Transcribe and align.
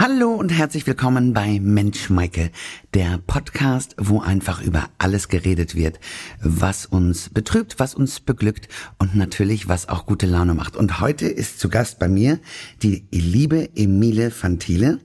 Hallo 0.00 0.32
und 0.32 0.50
herzlich 0.50 0.86
willkommen 0.86 1.32
bei 1.32 1.58
Mensch 1.60 2.08
Maike, 2.08 2.52
der 2.94 3.18
Podcast, 3.18 3.96
wo 3.98 4.20
einfach 4.20 4.62
über 4.62 4.88
alles 4.98 5.26
geredet 5.26 5.74
wird, 5.74 5.98
was 6.40 6.86
uns 6.86 7.30
betrübt, 7.30 7.80
was 7.80 7.96
uns 7.96 8.20
beglückt 8.20 8.68
und 9.00 9.16
natürlich 9.16 9.66
was 9.66 9.88
auch 9.88 10.06
gute 10.06 10.26
Laune 10.26 10.54
macht. 10.54 10.76
Und 10.76 11.00
heute 11.00 11.26
ist 11.26 11.58
zu 11.58 11.68
Gast 11.68 11.98
bei 11.98 12.06
mir 12.06 12.38
die 12.80 13.06
liebe 13.10 13.70
Emile 13.74 14.30
Fantile. 14.30 15.00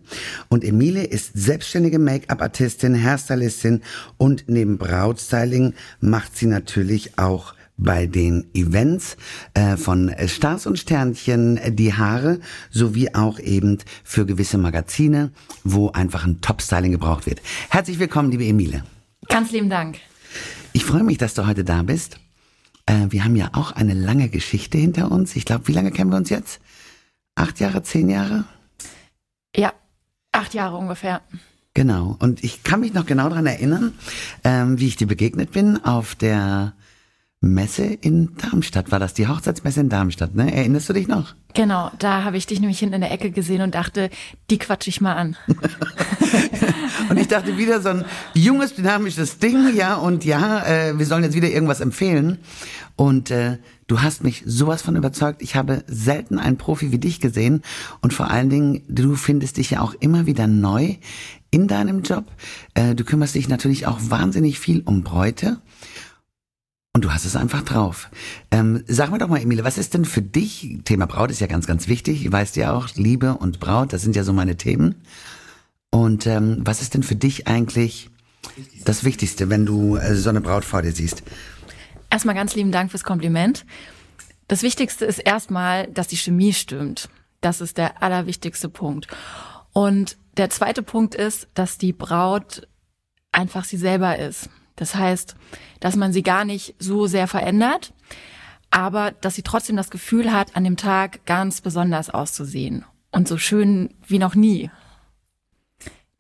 Und 0.48 0.64
Emile 0.64 1.04
ist 1.04 1.32
selbstständige 1.34 1.98
Make-up-Artistin, 1.98 3.04
Hairstylistin 3.04 3.82
und 4.18 4.44
neben 4.46 4.78
Brautstyling 4.78 5.74
macht 6.02 6.38
sie 6.38 6.46
natürlich 6.46 7.18
auch 7.18 7.56
bei 7.78 8.06
den 8.06 8.46
Events 8.54 9.18
äh, 9.54 9.78
von 9.78 10.14
Stars 10.28 10.66
und 10.66 10.78
Sternchen 10.78 11.58
äh, 11.58 11.72
die 11.72 11.94
Haare 11.94 12.40
sowie 12.70 13.14
auch 13.14 13.40
eben 13.40 13.80
für 14.04 14.26
gewisse 14.26 14.58
Magazine, 14.58 15.32
wo 15.64 15.90
einfach 15.90 16.26
ein 16.26 16.42
Top-Styling 16.42 16.92
gebraucht 16.92 17.26
wird. 17.26 17.42
Herzlich 17.70 18.00
willkommen, 18.00 18.32
liebe 18.32 18.46
Emile. 18.46 18.84
Ganz 19.28 19.52
lieben 19.52 19.70
Dank. 19.70 19.98
Ich 20.74 20.86
freue 20.86 21.04
mich, 21.04 21.18
dass 21.18 21.34
du 21.34 21.46
heute 21.46 21.64
da 21.64 21.84
bist. 21.84 22.20
Äh, 22.86 23.08
wir 23.10 23.24
haben 23.24 23.36
ja 23.36 23.52
auch 23.54 23.72
eine 23.72 23.94
lange 23.94 24.30
Geschichte 24.30 24.78
hinter 24.78 25.12
uns. 25.12 25.36
Ich 25.36 25.46
glaube, 25.46 25.68
wie 25.68 25.74
lange 25.74 25.92
kennen 25.92 26.12
wir 26.12 26.18
uns 26.18 26.30
jetzt? 26.30 26.60
Acht 27.36 27.60
Jahre, 27.60 27.84
zehn 27.84 28.10
Jahre? 28.10 28.46
Ja, 29.56 29.74
acht 30.32 30.54
Jahre 30.54 30.78
ungefähr. 30.78 31.22
Genau. 31.74 32.18
Und 32.20 32.44
ich 32.44 32.64
kann 32.64 32.82
mich 32.82 32.94
noch 32.94 33.06
genau 33.06 33.30
daran 33.30 33.48
erinnern, 33.48 33.94
ähm, 34.44 34.80
wie 34.80 34.88
ich 34.88 34.96
dir 34.96 35.08
begegnet 35.08 35.52
bin 35.52 35.84
auf 35.84 36.14
der 36.16 36.74
Messe 37.44 37.84
in 37.84 38.30
Darmstadt. 38.38 38.90
War 38.94 39.00
das 39.00 39.14
die 39.14 39.28
Hochzeitsmesse 39.28 39.82
in 39.82 39.90
Darmstadt, 39.90 40.34
ne? 40.34 40.56
Erinnerst 40.56 40.88
du 40.88 40.94
dich 40.94 41.10
noch? 41.10 41.36
Genau, 41.54 41.92
da 42.00 42.24
habe 42.24 42.38
ich 42.38 42.48
dich 42.48 42.62
nämlich 42.62 42.80
hinten 42.80 42.96
in 42.96 43.02
der 43.02 43.12
Ecke 43.12 43.32
gesehen 43.32 43.62
und 43.62 43.76
dachte, 43.76 44.10
die 44.50 44.58
quatsch 44.58 44.88
ich 44.88 45.02
mal 45.02 45.16
an. 45.16 45.36
und 47.10 47.20
ich 47.20 47.28
dachte 47.28 47.58
wieder 47.58 47.82
so 47.82 47.90
ein 47.90 48.06
junges, 48.34 48.76
dynamisches 48.76 49.40
Ding, 49.40 49.76
ja, 49.76 49.96
und 49.96 50.24
ja, 50.24 50.66
äh, 50.66 50.98
wir 50.98 51.06
sollen 51.06 51.24
jetzt 51.24 51.36
wieder 51.36 51.50
irgendwas 51.50 51.82
empfehlen. 51.82 52.38
Und 52.96 53.30
äh, 53.30 53.58
du 53.88 54.02
hast 54.02 54.24
mich 54.24 54.44
sowas 54.46 54.82
von 54.82 54.96
überzeugt. 54.96 55.42
Ich 55.42 55.58
habe 55.58 55.84
selten 55.86 56.40
einen 56.40 56.58
Profi 56.58 56.94
wie 56.94 56.98
dich 56.98 57.20
gesehen. 57.20 57.62
Und 58.00 58.14
vor 58.14 58.32
allen 58.32 58.50
Dingen, 58.50 58.84
du 58.88 59.16
findest 59.16 59.58
dich 59.58 59.72
ja 59.72 59.82
auch 59.82 59.94
immer 59.96 60.26
wieder 60.26 60.48
neu 60.48 60.96
in 61.52 61.68
deinem 61.68 62.04
Job. 62.04 62.26
Äh, 62.74 62.96
du 62.96 63.04
kümmerst 63.04 63.36
dich 63.36 63.50
natürlich 63.50 63.86
auch 63.86 64.00
wahnsinnig 64.02 64.60
viel 64.60 64.82
um 64.86 65.04
Bräute. 65.04 65.58
Und 66.96 67.04
du 67.04 67.12
hast 67.12 67.26
es 67.26 67.36
einfach 67.36 67.64
drauf. 67.64 68.12
Ähm, 68.52 68.84
sag 68.88 69.10
mir 69.10 69.18
doch 69.18 69.28
mal, 69.28 69.42
Emile, 69.42 69.64
was 69.64 69.80
ist 69.80 69.96
denn 69.96 70.06
für 70.06 70.22
dich, 70.22 70.78
Thema 70.86 71.08
Braut 71.08 71.32
ist 71.32 71.42
ja 71.42 71.48
ganz, 71.48 71.66
ganz 71.66 71.88
wichtig, 71.88 72.32
weißt 72.32 72.56
ja 72.56 72.72
auch, 72.72 72.88
Liebe 72.94 73.34
und 73.34 73.60
Braut, 73.60 73.94
das 73.94 74.04
sind 74.04 74.16
ja 74.16 74.24
so 74.24 74.32
meine 74.32 74.58
Themen. 74.58 75.02
Und 75.90 76.28
ähm, 76.28 76.58
was 76.60 76.84
ist 76.84 76.94
denn 76.94 77.02
für 77.02 77.16
dich 77.16 77.48
eigentlich 77.48 78.12
das 78.86 79.04
Wichtigste, 79.04 79.50
wenn 79.50 79.66
du 79.66 79.96
äh, 79.96 80.14
so 80.14 80.30
eine 80.30 80.42
Braut 80.42 80.66
vor 80.66 80.84
dir 80.84 80.92
siehst? 80.92 81.24
Erstmal 82.12 82.36
ganz 82.36 82.54
lieben 82.54 82.72
Dank 82.72 82.92
fürs 82.92 83.04
Kompliment. 83.04 83.66
Das 84.48 84.62
Wichtigste 84.62 85.06
ist 85.06 85.18
erstmal, 85.18 85.88
dass 85.88 86.08
die 86.08 86.18
Chemie 86.18 86.54
stimmt. 86.54 87.10
Das 87.42 87.60
ist 87.60 87.80
der 87.80 88.04
allerwichtigste 88.04 88.70
Punkt. 88.70 89.08
Und 89.72 90.16
der 90.38 90.52
zweite 90.52 90.84
Punkt 90.84 91.16
ist, 91.16 91.48
dass 91.56 91.80
die 91.80 91.92
Braut 91.92 92.68
einfach 93.32 93.64
sie 93.66 93.78
selber 93.78 94.20
ist. 94.20 94.50
Das 94.76 94.96
heißt, 94.96 95.36
dass 95.80 95.96
man 95.96 96.14
sie 96.14 96.24
gar 96.24 96.46
nicht 96.46 96.76
so 96.80 97.08
sehr 97.08 97.28
verändert, 97.28 97.94
aber 98.72 99.12
dass 99.12 99.36
sie 99.36 99.44
trotzdem 99.44 99.76
das 99.76 99.92
Gefühl 99.92 100.32
hat, 100.32 100.56
an 100.56 100.64
dem 100.64 100.78
Tag 100.78 101.26
ganz 101.26 101.62
besonders 101.62 102.10
auszusehen 102.10 102.86
und 103.12 103.28
so 103.28 103.38
schön 103.38 103.94
wie 104.08 104.20
noch 104.20 104.36
nie. 104.36 104.70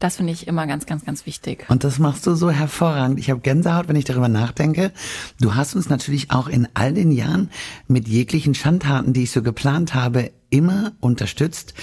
Das 0.03 0.17
finde 0.17 0.33
ich 0.33 0.47
immer 0.47 0.67
ganz, 0.67 0.85
ganz, 0.85 1.05
ganz 1.05 1.25
wichtig. 1.25 1.65
Und 1.69 1.85
das 1.85 1.97
machst 1.97 2.27
du 2.27 2.35
so 2.35 2.51
hervorragend. 2.51 3.19
Ich 3.19 3.29
habe 3.29 3.39
Gänsehaut, 3.39 3.87
wenn 3.87 3.95
ich 3.95 4.03
darüber 4.03 4.27
nachdenke. 4.27 4.91
Du 5.39 5.55
hast 5.55 5.75
uns 5.75 5.89
natürlich 5.89 6.29
auch 6.29 6.49
in 6.49 6.67
all 6.73 6.93
den 6.93 7.09
Jahren 7.09 7.49
mit 7.87 8.09
jeglichen 8.09 8.53
Schandtaten, 8.53 9.13
die 9.13 9.23
ich 9.23 9.31
so 9.31 9.41
geplant 9.41 9.95
habe, 9.95 10.31
immer 10.49 10.91
unterstützt. 10.99 11.73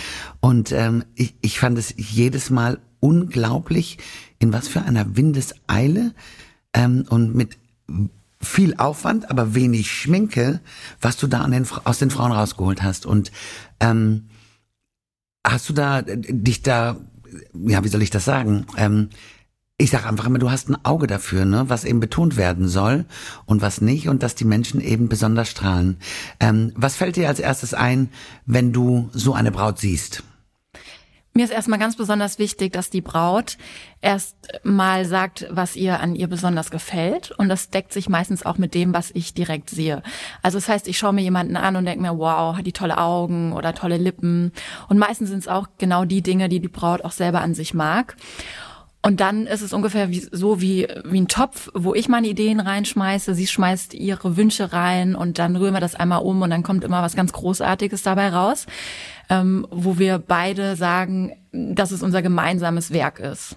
Und 0.41 0.71
ähm, 0.71 1.03
ich, 1.15 1.35
ich 1.41 1.59
fand 1.59 1.79
es 1.79 1.95
jedes 1.97 2.51
Mal 2.51 2.79
unglaublich, 3.01 3.97
in 4.39 4.53
was 4.53 4.69
für 4.69 4.83
einer 4.83 5.17
Windeseile 5.17 6.13
ähm, 6.75 7.05
und 7.09 7.35
mit 7.35 7.59
viel 8.43 8.75
Aufwand, 8.77 9.31
aber 9.31 9.55
wenig 9.55 9.91
Schminke, 9.91 10.61
was 11.01 11.17
du 11.17 11.27
da 11.27 11.47
den, 11.47 11.67
aus 11.85 11.99
den 11.99 12.11
Frauen 12.11 12.33
rausgeholt 12.33 12.83
hast. 12.83 13.05
Und 13.05 13.31
ähm, 13.81 14.29
hast 15.47 15.69
du 15.69 15.73
da 15.73 16.03
dich 16.03 16.63
da, 16.63 16.97
ja, 17.53 17.85
wie 17.85 17.89
soll 17.89 18.03
ich 18.03 18.11
das 18.11 18.25
sagen? 18.25 18.67
Ähm, 18.77 19.11
ich 19.77 19.91
sage 19.91 20.07
einfach 20.07 20.27
immer, 20.27 20.39
du 20.39 20.51
hast 20.51 20.69
ein 20.69 20.85
Auge 20.85 21.07
dafür, 21.07 21.45
ne, 21.45 21.65
was 21.69 21.85
eben 21.85 22.01
betont 22.01 22.37
werden 22.37 22.69
soll 22.69 23.07
und 23.47 23.63
was 23.63 23.81
nicht 23.81 24.09
und 24.09 24.23
dass 24.23 24.35
die 24.35 24.45
Menschen 24.45 24.81
eben 24.81 25.09
besonders 25.09 25.49
strahlen. 25.49 25.97
Ähm, 26.39 26.73
was 26.77 26.97
fällt 26.97 27.17
dir 27.17 27.29
als 27.29 27.41
erstes 27.41 27.73
ein, 27.73 28.11
wenn 28.45 28.73
du 28.73 29.11
so 29.13 29.33
eine 29.35 29.51
Braut 29.51 29.79
siehst? 29.79 30.23
Mir 31.33 31.45
ist 31.45 31.53
erstmal 31.53 31.79
ganz 31.79 31.97
besonders 31.97 32.41
wichtig, 32.41 32.73
dass 32.73 32.91
die 32.91 33.01
Braut 33.01 33.57
erst 34.01 34.37
mal 34.65 35.05
sagt, 35.05 35.47
was 35.49 35.77
ihr 35.77 36.01
an 36.01 36.17
ihr 36.17 36.27
besonders 36.27 36.73
gefällt. 36.73 37.31
Und 37.31 37.49
das 37.49 37.71
deckt 37.71 37.93
sich 37.93 38.09
meistens 38.09 38.45
auch 38.45 38.59
mit 38.59 38.75
dem, 38.75 38.93
was 38.93 39.13
ich 39.13 39.33
direkt 39.33 39.71
sehe. 39.71 40.03
Also 40.43 40.59
das 40.59 40.69
heißt, 40.69 40.89
ich 40.89 40.99
schaue 40.99 41.13
mir 41.13 41.23
jemanden 41.23 41.57
an 41.57 41.77
und 41.77 41.85
denke 41.85 42.03
mir, 42.03 42.19
wow, 42.19 42.57
hat 42.57 42.67
die 42.67 42.73
tolle 42.73 42.99
Augen 42.99 43.53
oder 43.53 43.75
tolle 43.75 43.97
Lippen. 43.97 44.51
Und 44.89 44.99
meistens 44.99 45.29
sind 45.29 45.39
es 45.39 45.49
auch 45.49 45.69
genau 45.79 46.05
die 46.05 46.23
Dinge, 46.23 46.49
die 46.49 46.59
die 46.59 46.69
Braut 46.69 47.05
auch 47.05 47.13
selber 47.13 47.43
an 47.43 47.55
sich 47.55 47.75
mag. 47.75 48.17
Und 49.03 49.21
dann 49.21 49.47
ist 49.47 49.63
es 49.63 49.73
ungefähr 49.73 50.11
wie, 50.11 50.27
so 50.31 50.61
wie, 50.61 50.87
wie 51.05 51.21
ein 51.23 51.29
Topf, 51.29 51.71
wo 51.73 51.95
ich 51.95 52.09
meine 52.09 52.27
Ideen 52.27 52.61
reinschmeiße. 52.61 53.35
Sie 53.35 53.47
schmeißt 53.47 53.95
ihre 53.95 54.37
Wünsche 54.37 54.75
rein 54.75 55.15
und 55.15 55.39
dann 55.39 55.57
rühren 55.57 55.73
wir 55.73 55.81
das 55.81 55.95
einmal 55.95 56.21
um 56.21 56.43
und 56.43 56.51
dann 56.51 56.63
kommt 56.63 56.85
immer 56.85 57.01
was 57.01 57.17
ganz 57.17 57.33
Großartiges 57.33 58.03
dabei 58.03 58.29
raus, 58.29 58.67
ähm, 59.31 59.67
wo 59.71 59.99
wir 59.99 60.19
beide 60.19 60.77
sagen, 60.77 61.33
dass 61.53 61.91
es 61.91 62.03
unser 62.03 62.21
gemeinsames 62.21 62.93
Werk 62.93 63.19
ist. 63.19 63.57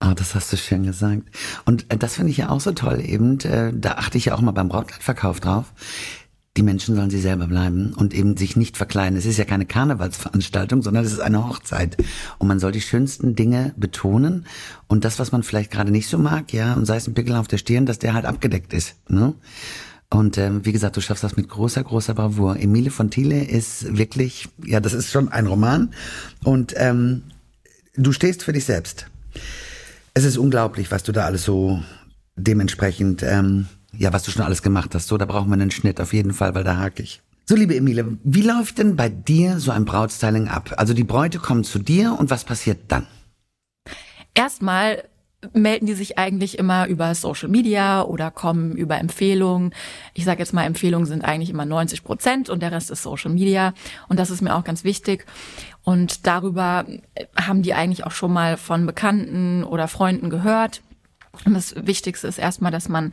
Ah, 0.00 0.14
das 0.14 0.34
hast 0.34 0.52
du 0.52 0.56
schön 0.56 0.84
gesagt. 0.84 1.24
Und 1.66 1.92
äh, 1.92 1.98
das 1.98 2.14
finde 2.14 2.30
ich 2.30 2.38
ja 2.38 2.48
auch 2.48 2.60
so 2.60 2.72
toll 2.72 3.02
eben. 3.04 3.38
Äh, 3.40 3.72
da 3.74 3.92
achte 3.92 4.16
ich 4.16 4.26
ja 4.26 4.34
auch 4.34 4.40
mal 4.40 4.52
beim 4.52 4.68
Brautkleidverkauf 4.68 5.40
drauf 5.40 5.74
die 6.58 6.64
Menschen 6.64 6.96
sollen 6.96 7.08
sie 7.08 7.20
selber 7.20 7.46
bleiben 7.46 7.94
und 7.94 8.12
eben 8.12 8.36
sich 8.36 8.56
nicht 8.56 8.76
verkleiden. 8.76 9.16
Es 9.16 9.26
ist 9.26 9.38
ja 9.38 9.44
keine 9.44 9.64
Karnevalsveranstaltung, 9.64 10.82
sondern 10.82 11.04
es 11.04 11.12
ist 11.12 11.20
eine 11.20 11.48
Hochzeit. 11.48 11.96
Und 12.38 12.48
man 12.48 12.58
soll 12.58 12.72
die 12.72 12.80
schönsten 12.80 13.36
Dinge 13.36 13.72
betonen 13.76 14.44
und 14.88 15.04
das, 15.04 15.20
was 15.20 15.30
man 15.30 15.44
vielleicht 15.44 15.70
gerade 15.70 15.92
nicht 15.92 16.08
so 16.08 16.18
mag, 16.18 16.52
ja, 16.52 16.74
und 16.74 16.84
sei 16.84 16.96
es 16.96 17.06
ein 17.06 17.14
Pickel 17.14 17.36
auf 17.36 17.46
der 17.46 17.58
Stirn, 17.58 17.86
dass 17.86 18.00
der 18.00 18.12
halt 18.12 18.24
abgedeckt 18.24 18.72
ist. 18.72 18.96
Ne? 19.08 19.34
Und 20.10 20.38
ähm, 20.38 20.64
wie 20.64 20.72
gesagt, 20.72 20.96
du 20.96 21.00
schaffst 21.00 21.22
das 21.22 21.36
mit 21.36 21.48
großer, 21.48 21.82
großer 21.82 22.14
Bravour. 22.14 22.56
Emile 22.56 22.90
von 22.90 23.10
Thiele 23.10 23.44
ist 23.44 23.96
wirklich, 23.96 24.48
ja, 24.64 24.80
das 24.80 24.94
ist 24.94 25.10
schon 25.10 25.28
ein 25.28 25.46
Roman. 25.46 25.92
Und 26.44 26.74
ähm, 26.76 27.24
du 27.94 28.12
stehst 28.12 28.42
für 28.42 28.52
dich 28.52 28.64
selbst. 28.64 29.06
Es 30.14 30.24
ist 30.24 30.38
unglaublich, 30.38 30.90
was 30.90 31.02
du 31.02 31.12
da 31.12 31.26
alles 31.26 31.44
so 31.44 31.82
dementsprechend 32.36 33.22
ähm, 33.22 33.66
ja, 33.92 34.12
was 34.12 34.22
du 34.22 34.30
schon 34.30 34.42
alles 34.42 34.62
gemacht 34.62 34.94
hast. 34.94 35.08
So, 35.08 35.16
da 35.18 35.24
brauchen 35.24 35.48
wir 35.48 35.54
einen 35.54 35.70
Schnitt 35.70 36.00
auf 36.00 36.12
jeden 36.12 36.32
Fall, 36.32 36.54
weil 36.54 36.64
da 36.64 36.76
hake 36.76 37.02
ich. 37.02 37.22
So, 37.46 37.56
liebe 37.56 37.74
Emile, 37.74 38.18
wie 38.24 38.42
läuft 38.42 38.78
denn 38.78 38.96
bei 38.96 39.08
dir 39.08 39.58
so 39.58 39.70
ein 39.70 39.84
Brautstyling 39.84 40.48
ab? 40.48 40.74
Also 40.76 40.92
die 40.92 41.04
Bräute 41.04 41.38
kommen 41.38 41.64
zu 41.64 41.78
dir 41.78 42.16
und 42.18 42.30
was 42.30 42.44
passiert 42.44 42.80
dann? 42.88 43.06
Erstmal 44.34 45.04
melden 45.52 45.86
die 45.86 45.94
sich 45.94 46.18
eigentlich 46.18 46.58
immer 46.58 46.86
über 46.86 47.14
Social 47.14 47.48
Media 47.48 48.02
oder 48.02 48.30
kommen 48.30 48.72
über 48.72 48.98
Empfehlungen. 48.98 49.72
Ich 50.14 50.24
sage 50.24 50.40
jetzt 50.40 50.52
mal, 50.52 50.64
Empfehlungen 50.64 51.06
sind 51.06 51.24
eigentlich 51.24 51.50
immer 51.50 51.64
90 51.64 52.02
Prozent 52.02 52.50
und 52.50 52.60
der 52.60 52.72
Rest 52.72 52.90
ist 52.90 53.02
Social 53.02 53.30
Media. 53.30 53.72
Und 54.08 54.18
das 54.18 54.30
ist 54.30 54.42
mir 54.42 54.54
auch 54.54 54.64
ganz 54.64 54.82
wichtig. 54.82 55.26
Und 55.84 56.26
darüber 56.26 56.86
haben 57.36 57.62
die 57.62 57.74
eigentlich 57.74 58.04
auch 58.04 58.10
schon 58.10 58.32
mal 58.32 58.56
von 58.56 58.84
Bekannten 58.86 59.62
oder 59.62 59.86
Freunden 59.86 60.28
gehört. 60.28 60.82
Und 61.44 61.54
das 61.54 61.74
Wichtigste 61.86 62.26
ist 62.26 62.38
erstmal, 62.38 62.72
dass 62.72 62.88
man 62.88 63.12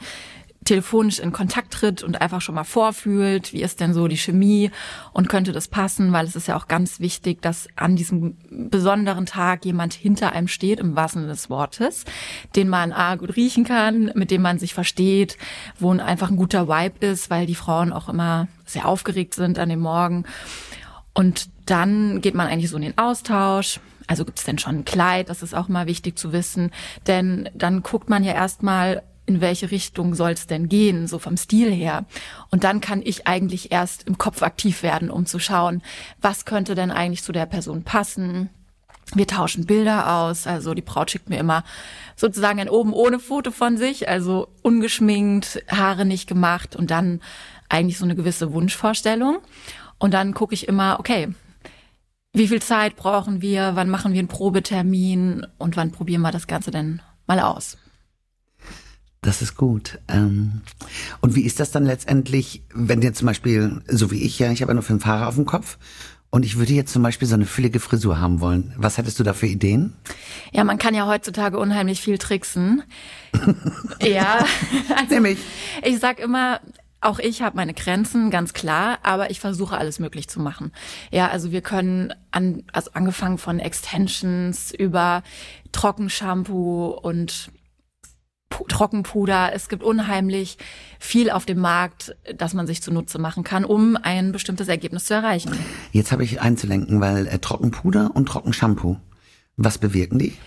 telefonisch 0.65 1.19
in 1.19 1.31
Kontakt 1.31 1.71
tritt 1.71 2.03
und 2.03 2.19
einfach 2.21 2.41
schon 2.41 2.55
mal 2.55 2.63
vorfühlt, 2.63 3.53
wie 3.53 3.61
ist 3.61 3.79
denn 3.79 3.93
so 3.93 4.07
die 4.07 4.17
Chemie 4.17 4.71
und 5.13 5.29
könnte 5.29 5.51
das 5.51 5.67
passen, 5.67 6.11
weil 6.11 6.25
es 6.25 6.35
ist 6.35 6.47
ja 6.47 6.57
auch 6.57 6.67
ganz 6.67 6.99
wichtig, 6.99 7.41
dass 7.41 7.67
an 7.75 7.95
diesem 7.95 8.37
besonderen 8.49 9.25
Tag 9.25 9.63
jemand 9.63 9.93
hinter 9.93 10.33
einem 10.33 10.47
steht, 10.47 10.79
im 10.79 10.95
wahrsten 10.95 11.21
Sinne 11.21 11.33
des 11.33 11.49
Wortes, 11.49 12.03
den 12.55 12.67
man 12.67 12.91
A, 12.91 13.15
gut 13.15 13.35
riechen 13.35 13.63
kann, 13.63 14.11
mit 14.15 14.31
dem 14.31 14.41
man 14.41 14.59
sich 14.59 14.73
versteht, 14.73 15.37
wo 15.79 15.91
einfach 15.91 16.29
ein 16.29 16.35
guter 16.35 16.67
Vibe 16.67 17.05
ist, 17.05 17.29
weil 17.29 17.45
die 17.45 17.55
Frauen 17.55 17.93
auch 17.93 18.09
immer 18.09 18.47
sehr 18.65 18.87
aufgeregt 18.87 19.35
sind 19.35 19.59
an 19.59 19.69
dem 19.69 19.79
Morgen. 19.79 20.25
Und 21.13 21.49
dann 21.65 22.21
geht 22.21 22.35
man 22.35 22.47
eigentlich 22.47 22.69
so 22.69 22.77
in 22.77 22.83
den 22.83 22.97
Austausch. 22.97 23.79
Also 24.07 24.25
gibt 24.25 24.39
es 24.39 24.45
denn 24.45 24.59
schon 24.59 24.77
ein 24.77 24.85
Kleid? 24.85 25.29
Das 25.29 25.43
ist 25.43 25.55
auch 25.55 25.67
mal 25.67 25.87
wichtig 25.87 26.17
zu 26.17 26.33
wissen. 26.33 26.71
Denn 27.07 27.49
dann 27.53 27.83
guckt 27.83 28.09
man 28.09 28.23
ja 28.23 28.33
erstmal, 28.33 29.03
in 29.25 29.41
welche 29.41 29.71
Richtung 29.71 30.13
soll 30.13 30.31
es 30.31 30.47
denn 30.47 30.69
gehen, 30.69 31.07
so 31.07 31.19
vom 31.19 31.37
Stil 31.37 31.71
her. 31.71 32.05
Und 32.51 32.63
dann 32.63 32.81
kann 32.81 33.01
ich 33.03 33.27
eigentlich 33.27 33.71
erst 33.71 34.03
im 34.03 34.17
Kopf 34.17 34.43
aktiv 34.43 34.83
werden, 34.83 35.09
um 35.09 35.25
zu 35.25 35.39
schauen, 35.39 35.81
was 36.21 36.45
könnte 36.45 36.75
denn 36.75 36.91
eigentlich 36.91 37.23
zu 37.23 37.31
der 37.31 37.45
Person 37.45 37.83
passen. 37.83 38.49
Wir 39.13 39.27
tauschen 39.27 39.65
Bilder 39.65 40.15
aus. 40.15 40.47
Also 40.47 40.73
die 40.73 40.81
Braut 40.81 41.11
schickt 41.11 41.29
mir 41.29 41.37
immer 41.39 41.63
sozusagen 42.15 42.59
ein 42.59 42.69
oben 42.69 42.93
ohne 42.93 43.19
Foto 43.19 43.51
von 43.51 43.77
sich, 43.77 44.09
also 44.09 44.47
ungeschminkt, 44.61 45.63
Haare 45.69 46.05
nicht 46.05 46.27
gemacht 46.27 46.75
und 46.75 46.91
dann 46.91 47.21
eigentlich 47.69 47.97
so 47.97 48.05
eine 48.05 48.15
gewisse 48.15 48.53
Wunschvorstellung. 48.53 49.39
Und 49.97 50.13
dann 50.13 50.33
gucke 50.33 50.53
ich 50.53 50.67
immer, 50.67 50.99
okay, 50.99 51.29
wie 52.33 52.47
viel 52.47 52.61
Zeit 52.61 52.95
brauchen 52.95 53.41
wir, 53.41 53.71
wann 53.75 53.89
machen 53.89 54.13
wir 54.13 54.19
einen 54.19 54.27
Probetermin 54.27 55.47
und 55.57 55.77
wann 55.77 55.91
probieren 55.91 56.21
wir 56.21 56.31
das 56.31 56.47
Ganze 56.47 56.69
denn 56.69 57.01
mal 57.27 57.39
aus. 57.39 57.77
Das 59.25 59.41
ist 59.41 59.55
gut. 59.55 59.97
Ähm, 60.07 60.61
und 61.19 61.35
wie 61.35 61.41
ist 61.41 61.59
das 61.59 61.71
dann 61.71 61.83
letztendlich, 61.83 62.61
wenn 62.73 63.01
jetzt 63.01 63.17
zum 63.17 63.25
Beispiel, 63.25 63.81
so 63.87 64.11
wie 64.11 64.21
ich 64.21 64.37
ja, 64.37 64.51
ich 64.51 64.61
habe 64.61 64.69
ja 64.69 64.75
nur 64.75 64.83
fünf 64.83 65.03
Haare 65.05 65.25
auf 65.25 65.33
dem 65.33 65.45
Kopf 65.45 65.79
und 66.29 66.45
ich 66.45 66.57
würde 66.57 66.73
jetzt 66.73 66.93
zum 66.93 67.01
Beispiel 67.01 67.27
so 67.27 67.33
eine 67.33 67.47
füllige 67.47 67.79
Frisur 67.79 68.19
haben 68.19 68.39
wollen. 68.39 68.71
Was 68.77 68.99
hättest 68.99 69.19
du 69.19 69.23
da 69.23 69.33
für 69.33 69.47
Ideen? 69.47 69.93
Ja, 70.51 70.63
man 70.63 70.77
kann 70.77 70.93
ja 70.93 71.07
heutzutage 71.07 71.57
unheimlich 71.57 72.01
viel 72.01 72.19
tricksen. 72.19 72.83
ja. 73.99 74.45
Also, 74.95 75.15
Nämlich. 75.15 75.39
Ich 75.83 75.99
sag 75.99 76.19
immer, 76.19 76.59
auch 77.01 77.17
ich 77.17 77.41
habe 77.41 77.55
meine 77.55 77.73
Grenzen, 77.73 78.29
ganz 78.29 78.53
klar, 78.53 78.99
aber 79.01 79.31
ich 79.31 79.39
versuche 79.39 79.77
alles 79.77 79.97
möglich 79.97 80.27
zu 80.27 80.39
machen. 80.39 80.71
Ja, 81.11 81.29
also 81.29 81.51
wir 81.51 81.61
können 81.61 82.13
an, 82.29 82.63
also 82.73 82.91
angefangen 82.93 83.39
von 83.39 83.59
Extensions 83.59 84.71
über 84.71 85.23
Trockenshampoo 85.71 86.89
und 86.89 87.49
Trockenpuder. 88.49 89.53
Es 89.53 89.69
gibt 89.69 89.83
unheimlich 89.83 90.57
viel 90.99 91.29
auf 91.29 91.45
dem 91.45 91.59
Markt, 91.59 92.15
das 92.35 92.53
man 92.53 92.67
sich 92.67 92.81
zunutze 92.81 93.19
machen 93.19 93.43
kann, 93.43 93.65
um 93.65 93.97
ein 94.01 94.31
bestimmtes 94.31 94.67
Ergebnis 94.67 95.05
zu 95.05 95.13
erreichen. 95.13 95.57
Jetzt 95.91 96.11
habe 96.11 96.23
ich 96.23 96.41
einzulenken, 96.41 97.01
weil 97.01 97.27
äh, 97.27 97.39
Trockenpuder 97.39 98.11
und 98.13 98.27
Trockenshampoo, 98.27 98.97
was 99.57 99.77
bewirken 99.77 100.19
die? 100.19 100.37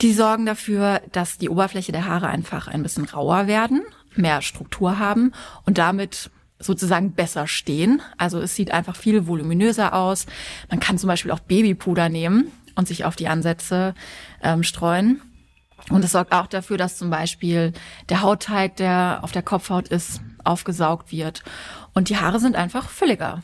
Die 0.00 0.12
sorgen 0.12 0.46
dafür, 0.46 1.00
dass 1.12 1.38
die 1.38 1.48
Oberfläche 1.48 1.92
der 1.92 2.06
Haare 2.06 2.28
einfach 2.28 2.68
ein 2.68 2.82
bisschen 2.82 3.04
rauer 3.04 3.46
werden, 3.46 3.82
mehr 4.14 4.42
Struktur 4.42 4.98
haben 4.98 5.32
und 5.64 5.78
damit 5.78 6.30
sozusagen 6.60 7.12
besser 7.12 7.46
stehen. 7.46 8.02
Also 8.16 8.40
es 8.40 8.54
sieht 8.54 8.70
einfach 8.70 8.96
viel 8.96 9.26
voluminöser 9.26 9.94
aus. 9.94 10.26
Man 10.70 10.80
kann 10.80 10.98
zum 10.98 11.08
Beispiel 11.08 11.30
auch 11.30 11.40
Babypuder 11.40 12.08
nehmen 12.08 12.50
und 12.74 12.86
sich 12.86 13.04
auf 13.04 13.16
die 13.16 13.28
Ansätze 13.28 13.94
ähm, 14.42 14.62
streuen. 14.62 15.20
Und 15.90 16.04
es 16.04 16.12
sorgt 16.12 16.32
auch 16.32 16.46
dafür, 16.46 16.76
dass 16.76 16.96
zum 16.96 17.10
Beispiel 17.10 17.72
der 18.08 18.22
Hautteig, 18.22 18.76
der 18.76 19.20
auf 19.22 19.32
der 19.32 19.42
Kopfhaut 19.42 19.88
ist, 19.88 20.20
aufgesaugt 20.44 21.12
wird. 21.12 21.42
Und 21.94 22.08
die 22.08 22.16
Haare 22.16 22.40
sind 22.40 22.56
einfach 22.56 22.88
fülliger. 22.88 23.42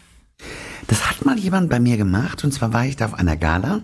Das 0.86 1.08
hat 1.08 1.24
mal 1.24 1.38
jemand 1.38 1.70
bei 1.70 1.80
mir 1.80 1.96
gemacht. 1.96 2.44
Und 2.44 2.52
zwar 2.52 2.72
war 2.72 2.84
ich 2.84 2.96
da 2.96 3.06
auf 3.06 3.14
einer 3.14 3.36
Gala. 3.36 3.82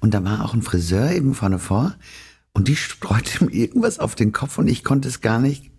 Und 0.00 0.14
da 0.14 0.24
war 0.24 0.44
auch 0.44 0.54
ein 0.54 0.62
Friseur 0.62 1.10
eben 1.10 1.34
vorne 1.34 1.58
vor. 1.58 1.94
Und 2.52 2.68
die 2.68 2.76
streute 2.76 3.44
mir 3.44 3.52
irgendwas 3.52 3.98
auf 3.98 4.14
den 4.14 4.32
Kopf 4.32 4.58
und 4.58 4.68
ich 4.68 4.84
konnte 4.84 5.08
es 5.08 5.20
gar 5.20 5.38
nicht 5.38 5.70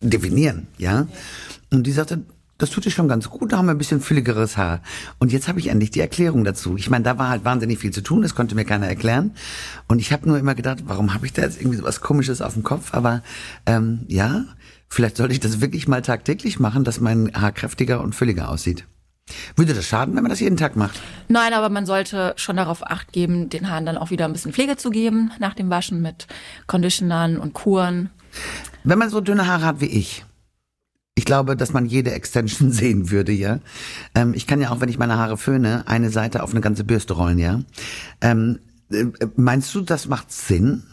definieren, 0.00 0.68
ja. 0.78 1.08
Und 1.70 1.86
die 1.86 1.92
sagte, 1.92 2.24
das 2.58 2.70
tut 2.70 2.84
dir 2.84 2.90
schon 2.90 3.08
ganz 3.08 3.30
gut, 3.30 3.52
da 3.52 3.58
haben 3.58 3.66
wir 3.66 3.72
ein 3.72 3.78
bisschen 3.78 4.00
fülligeres 4.00 4.56
Haar. 4.56 4.82
Und 5.18 5.32
jetzt 5.32 5.48
habe 5.48 5.60
ich 5.60 5.68
endlich 5.68 5.90
die 5.90 6.00
Erklärung 6.00 6.44
dazu. 6.44 6.76
Ich 6.76 6.90
meine, 6.90 7.04
da 7.04 7.16
war 7.16 7.28
halt 7.28 7.44
wahnsinnig 7.44 7.78
viel 7.78 7.92
zu 7.92 8.02
tun, 8.02 8.22
das 8.22 8.34
konnte 8.34 8.56
mir 8.56 8.64
keiner 8.64 8.88
erklären. 8.88 9.32
Und 9.86 10.00
ich 10.00 10.12
habe 10.12 10.28
nur 10.28 10.38
immer 10.38 10.56
gedacht, 10.56 10.80
warum 10.86 11.14
habe 11.14 11.24
ich 11.24 11.32
da 11.32 11.42
jetzt 11.42 11.60
irgendwie 11.60 11.78
so 11.78 11.84
was 11.84 12.00
Komisches 12.00 12.42
auf 12.42 12.54
dem 12.54 12.64
Kopf? 12.64 12.92
Aber 12.94 13.22
ähm, 13.64 14.00
ja, 14.08 14.44
vielleicht 14.88 15.16
sollte 15.16 15.32
ich 15.32 15.40
das 15.40 15.60
wirklich 15.60 15.86
mal 15.86 16.02
tagtäglich 16.02 16.58
machen, 16.58 16.82
dass 16.82 17.00
mein 17.00 17.30
Haar 17.32 17.52
kräftiger 17.52 18.02
und 18.02 18.14
fülliger 18.14 18.50
aussieht. 18.50 18.84
Würde 19.56 19.74
das 19.74 19.86
schaden, 19.86 20.16
wenn 20.16 20.22
man 20.22 20.30
das 20.30 20.40
jeden 20.40 20.56
Tag 20.56 20.74
macht? 20.74 21.00
Nein, 21.28 21.52
aber 21.52 21.68
man 21.68 21.86
sollte 21.86 22.32
schon 22.36 22.56
darauf 22.56 22.84
acht 22.84 23.12
geben, 23.12 23.50
den 23.50 23.70
Haaren 23.70 23.86
dann 23.86 23.98
auch 23.98 24.10
wieder 24.10 24.24
ein 24.24 24.32
bisschen 24.32 24.52
Pflege 24.52 24.76
zu 24.76 24.90
geben 24.90 25.30
nach 25.38 25.54
dem 25.54 25.70
Waschen 25.70 26.02
mit 26.02 26.26
Conditionern 26.66 27.36
und 27.36 27.52
Kuren. 27.52 28.10
Wenn 28.84 28.98
man 28.98 29.10
so 29.10 29.20
dünne 29.20 29.46
Haare 29.46 29.64
hat 29.64 29.80
wie 29.80 29.86
ich, 29.86 30.24
ich 31.18 31.24
glaube, 31.24 31.56
dass 31.56 31.72
man 31.72 31.84
jede 31.84 32.12
Extension 32.12 32.70
sehen 32.72 33.10
würde, 33.10 33.32
ja. 33.32 33.58
Ähm, 34.14 34.34
ich 34.34 34.46
kann 34.46 34.60
ja 34.60 34.70
auch, 34.70 34.80
wenn 34.80 34.88
ich 34.88 34.98
meine 34.98 35.18
Haare 35.18 35.36
föhne, 35.36 35.82
eine 35.88 36.10
Seite 36.10 36.44
auf 36.44 36.52
eine 36.52 36.60
ganze 36.60 36.84
Bürste 36.84 37.14
rollen, 37.14 37.40
ja. 37.40 37.60
Ähm, 38.20 38.60
äh, 38.90 39.06
meinst 39.34 39.74
du, 39.74 39.80
das 39.80 40.06
macht 40.06 40.30
Sinn, 40.30 40.84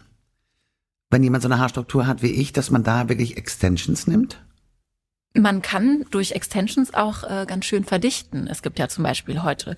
wenn 1.11 1.21
jemand 1.21 1.43
so 1.43 1.47
eine 1.47 1.59
Haarstruktur 1.59 2.07
hat 2.07 2.23
wie 2.23 2.31
ich, 2.31 2.53
dass 2.53 2.71
man 2.71 2.83
da 2.83 3.07
wirklich 3.07 3.37
Extensions 3.37 4.07
nimmt? 4.07 4.43
Man 5.35 5.61
kann 5.61 6.05
durch 6.09 6.31
Extensions 6.31 6.95
auch 6.95 7.23
äh, 7.23 7.45
ganz 7.45 7.65
schön 7.65 7.83
verdichten. 7.83 8.47
Es 8.47 8.63
gibt 8.63 8.79
ja 8.79 8.87
zum 8.87 9.03
Beispiel 9.03 9.43
heute 9.43 9.77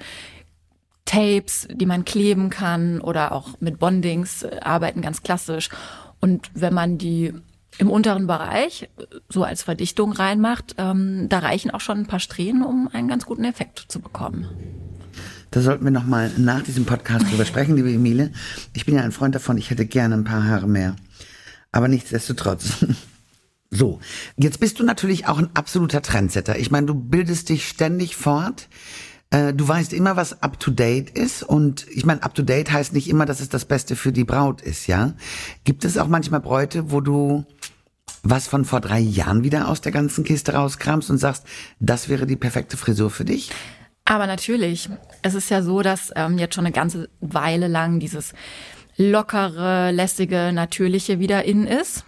Tapes, 1.03 1.67
die 1.69 1.85
man 1.85 2.05
kleben 2.05 2.49
kann 2.49 3.01
oder 3.01 3.33
auch 3.33 3.59
mit 3.59 3.79
Bondings 3.79 4.43
äh, 4.43 4.59
arbeiten 4.61 5.01
ganz 5.01 5.23
klassisch. 5.23 5.69
Und 6.21 6.49
wenn 6.53 6.73
man 6.73 6.97
die 6.97 7.33
im 7.77 7.89
unteren 7.89 8.27
Bereich 8.27 8.89
so 9.29 9.43
als 9.43 9.63
Verdichtung 9.63 10.11
reinmacht, 10.11 10.75
ähm, 10.77 11.27
da 11.29 11.39
reichen 11.39 11.71
auch 11.71 11.81
schon 11.81 11.99
ein 11.99 12.07
paar 12.07 12.19
Strähnen, 12.19 12.63
um 12.63 12.89
einen 12.91 13.07
ganz 13.07 13.25
guten 13.25 13.43
Effekt 13.43 13.85
zu 13.87 13.99
bekommen. 13.99 14.47
Da 15.51 15.61
sollten 15.61 15.85
wir 15.85 15.91
nochmal 15.91 16.31
nach 16.37 16.61
diesem 16.61 16.85
Podcast 16.85 17.31
drüber 17.31 17.45
sprechen, 17.45 17.75
liebe 17.75 17.91
Emile. 17.91 18.31
Ich 18.73 18.85
bin 18.85 18.95
ja 18.95 19.01
ein 19.01 19.11
Freund 19.11 19.33
davon, 19.33 19.57
ich 19.57 19.69
hätte 19.69 19.85
gerne 19.85 20.15
ein 20.15 20.23
paar 20.23 20.43
Haare 20.43 20.67
mehr. 20.67 20.95
Aber 21.71 21.87
nichtsdestotrotz. 21.87 22.85
So, 23.69 23.99
jetzt 24.37 24.61
bist 24.61 24.79
du 24.79 24.83
natürlich 24.85 25.27
auch 25.27 25.39
ein 25.39 25.49
absoluter 25.53 26.01
Trendsetter. 26.01 26.57
Ich 26.57 26.71
meine, 26.71 26.87
du 26.87 26.93
bildest 26.95 27.49
dich 27.49 27.67
ständig 27.67 28.15
fort. 28.15 28.69
Äh, 29.29 29.53
du 29.53 29.67
weißt 29.67 29.91
immer, 29.91 30.15
was 30.15 30.41
up 30.41 30.57
to 30.59 30.71
date 30.71 31.09
ist. 31.09 31.43
Und 31.43 31.85
ich 31.89 32.05
meine, 32.05 32.23
up 32.23 32.33
to 32.33 32.43
date 32.43 32.71
heißt 32.71 32.93
nicht 32.93 33.09
immer, 33.09 33.25
dass 33.25 33.41
es 33.41 33.49
das 33.49 33.65
Beste 33.65 33.97
für 33.97 34.13
die 34.13 34.23
Braut 34.23 34.61
ist, 34.61 34.87
ja? 34.87 35.15
Gibt 35.65 35.83
es 35.83 35.97
auch 35.97 36.07
manchmal 36.07 36.39
Bräute, 36.39 36.91
wo 36.91 37.01
du 37.01 37.45
was 38.23 38.47
von 38.47 38.65
vor 38.65 38.81
drei 38.81 38.99
Jahren 38.99 39.43
wieder 39.43 39.67
aus 39.67 39.81
der 39.81 39.91
ganzen 39.91 40.23
Kiste 40.23 40.53
rauskramst 40.53 41.09
und 41.09 41.17
sagst, 41.17 41.45
das 41.79 42.09
wäre 42.09 42.25
die 42.25 42.35
perfekte 42.35 42.77
Frisur 42.77 43.09
für 43.09 43.25
dich? 43.25 43.51
Aber 44.05 44.25
natürlich. 44.25 44.89
Es 45.21 45.33
ist 45.33 45.49
ja 45.49 45.61
so, 45.61 45.81
dass 45.81 46.11
ähm, 46.15 46.37
jetzt 46.37 46.55
schon 46.55 46.65
eine 46.65 46.73
ganze 46.73 47.09
Weile 47.19 47.67
lang 47.67 47.99
dieses 47.99 48.33
lockere, 48.95 49.91
lässige, 49.91 50.51
natürliche 50.53 51.19
wieder 51.19 51.43
in 51.43 51.67
ist. 51.67 52.05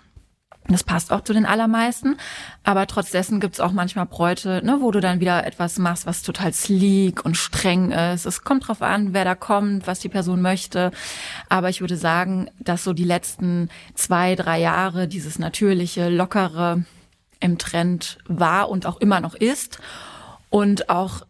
Das 0.70 0.84
passt 0.84 1.12
auch 1.12 1.22
zu 1.22 1.34
den 1.34 1.46
allermeisten. 1.46 2.18
Aber 2.64 2.86
trotz 2.86 3.10
dessen 3.10 3.40
gibt's 3.40 3.60
auch 3.60 3.72
manchmal 3.72 4.06
Bräute, 4.06 4.62
ne, 4.64 4.78
wo 4.82 4.92
du 4.92 5.00
dann 5.00 5.20
wieder 5.20 5.46
etwas 5.46 5.80
machst, 5.80 6.06
was 6.06 6.22
total 6.22 6.54
sleek 6.54 7.26
und 7.26 7.36
streng 7.36 7.92
ist. 7.92 8.26
Es 8.26 8.44
kommt 8.44 8.68
drauf 8.68 8.84
an, 8.84 9.14
wer 9.14 9.26
da 9.26 9.34
kommt, 9.34 9.88
was 9.88 10.00
die 10.00 10.10
Person 10.10 10.42
möchte. 10.42 10.92
Aber 11.50 11.70
ich 11.70 11.82
würde 11.82 11.98
sagen, 11.98 12.52
dass 12.60 12.84
so 12.84 12.94
die 12.94 13.04
letzten 13.04 13.70
zwei, 13.96 14.36
drei 14.36 14.60
Jahre 14.60 15.08
dieses 15.08 15.40
natürliche, 15.40 16.10
lockere 16.10 16.84
im 17.40 17.58
Trend 17.58 18.20
war 18.28 18.70
und 18.70 18.86
auch 18.86 18.98
immer 18.98 19.22
noch 19.22 19.34
ist. 19.34 19.80
Und 20.52 20.90
auch 20.90 21.26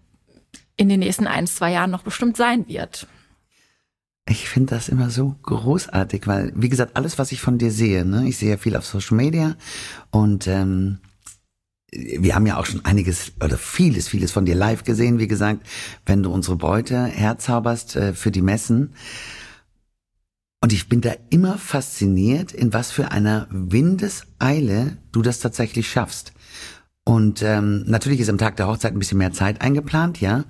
in 0.75 0.89
den 0.89 0.99
nächsten 0.99 1.27
ein, 1.27 1.47
zwei 1.47 1.71
Jahren 1.71 1.91
noch 1.91 2.03
bestimmt 2.03 2.35
sein 2.35 2.67
wird. 2.67 3.07
Ich 4.29 4.47
finde 4.47 4.75
das 4.75 4.89
immer 4.89 5.09
so 5.09 5.35
großartig, 5.41 6.27
weil, 6.27 6.53
wie 6.55 6.69
gesagt, 6.69 6.95
alles, 6.95 7.17
was 7.17 7.31
ich 7.31 7.41
von 7.41 7.57
dir 7.57 7.71
sehe, 7.71 8.05
ne, 8.05 8.29
ich 8.29 8.37
sehe 8.37 8.51
ja 8.51 8.57
viel 8.57 8.75
auf 8.75 8.85
Social 8.85 9.17
Media 9.17 9.55
und 10.11 10.45
ähm, 10.45 10.99
wir 11.91 12.35
haben 12.35 12.45
ja 12.45 12.57
auch 12.57 12.67
schon 12.67 12.85
einiges 12.85 13.31
oder 13.43 13.57
vieles, 13.57 14.07
vieles 14.07 14.31
von 14.31 14.45
dir 14.45 14.53
live 14.53 14.83
gesehen, 14.83 15.17
wie 15.17 15.27
gesagt, 15.27 15.65
wenn 16.05 16.21
du 16.21 16.31
unsere 16.31 16.57
Beute 16.57 17.05
herzauberst 17.05 17.95
äh, 17.95 18.13
für 18.13 18.29
die 18.29 18.43
Messen. 18.43 18.93
Und 20.61 20.73
ich 20.73 20.89
bin 20.89 21.01
da 21.01 21.13
immer 21.31 21.57
fasziniert, 21.57 22.51
in 22.51 22.71
was 22.71 22.91
für 22.91 23.11
einer 23.11 23.47
Windeseile 23.49 24.97
du 25.11 25.23
das 25.23 25.39
tatsächlich 25.39 25.89
schaffst. 25.89 26.33
Und 27.09 27.41
ähm, 27.41 27.85
natürlich 27.87 28.19
ist 28.19 28.29
am 28.29 28.37
Tag 28.37 28.55
der 28.57 28.67
Hochzeit 28.67 28.93
ein 28.93 28.99
bisschen 28.99 29.17
mehr 29.17 29.31
Zeit 29.31 29.61
eingeplant, 29.61 30.21
ja. 30.21 30.43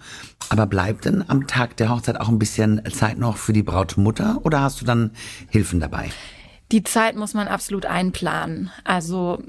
Aber 0.49 0.65
bleibt 0.65 1.05
denn 1.05 1.23
am 1.25 1.47
Tag 1.47 1.77
der 1.77 1.87
Hochzeit 1.87 2.19
auch 2.19 2.27
ein 2.27 2.37
bisschen 2.37 2.81
Zeit 2.91 3.17
noch 3.17 3.37
für 3.37 3.53
die 3.53 3.63
Brautmutter 3.63 4.41
oder 4.43 4.59
hast 4.59 4.81
du 4.81 4.85
dann 4.85 5.11
Hilfen 5.47 5.79
dabei? 5.79 6.09
Die 6.73 6.83
Zeit 6.83 7.15
muss 7.15 7.33
man 7.33 7.47
absolut 7.47 7.85
einplanen. 7.85 8.71
Also 8.83 9.41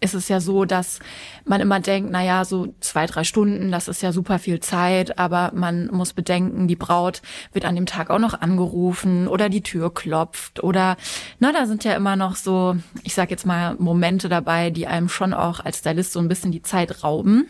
ist 0.00 0.14
es 0.14 0.28
ja 0.28 0.40
so, 0.40 0.64
dass 0.64 1.00
man 1.44 1.60
immer 1.60 1.80
denkt, 1.80 2.10
na 2.12 2.22
ja, 2.22 2.44
so 2.44 2.74
zwei, 2.80 3.06
drei 3.06 3.24
Stunden, 3.24 3.72
das 3.72 3.88
ist 3.88 4.02
ja 4.02 4.12
super 4.12 4.38
viel 4.38 4.60
Zeit, 4.60 5.18
aber 5.18 5.52
man 5.54 5.88
muss 5.88 6.12
bedenken, 6.12 6.68
die 6.68 6.76
Braut 6.76 7.22
wird 7.52 7.64
an 7.64 7.74
dem 7.74 7.86
Tag 7.86 8.10
auch 8.10 8.18
noch 8.18 8.40
angerufen 8.40 9.28
oder 9.28 9.48
die 9.48 9.62
Tür 9.62 9.92
klopft 9.92 10.62
oder, 10.62 10.96
na, 11.38 11.52
da 11.52 11.66
sind 11.66 11.84
ja 11.84 11.94
immer 11.94 12.16
noch 12.16 12.36
so, 12.36 12.76
ich 13.02 13.14
sag 13.14 13.30
jetzt 13.30 13.46
mal, 13.46 13.76
Momente 13.78 14.28
dabei, 14.28 14.70
die 14.70 14.86
einem 14.86 15.08
schon 15.08 15.32
auch 15.32 15.60
als 15.60 15.78
Stylist 15.78 16.12
so 16.12 16.20
ein 16.20 16.28
bisschen 16.28 16.52
die 16.52 16.62
Zeit 16.62 17.02
rauben. 17.02 17.46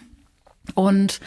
Und 0.75 1.21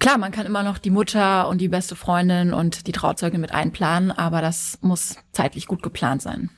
Klar, 0.00 0.18
man 0.18 0.32
kann 0.32 0.44
immer 0.44 0.64
noch 0.64 0.78
die 0.78 0.90
Mutter 0.90 1.48
und 1.48 1.60
die 1.60 1.68
beste 1.68 1.94
Freundin 1.94 2.52
und 2.52 2.88
die 2.88 2.92
Trauzeugin 2.92 3.40
mit 3.40 3.54
einplanen, 3.54 4.10
aber 4.10 4.42
das 4.42 4.76
muss 4.82 5.16
zeitlich 5.32 5.66
gut 5.66 5.82
geplant 5.82 6.20
sein. 6.20 6.50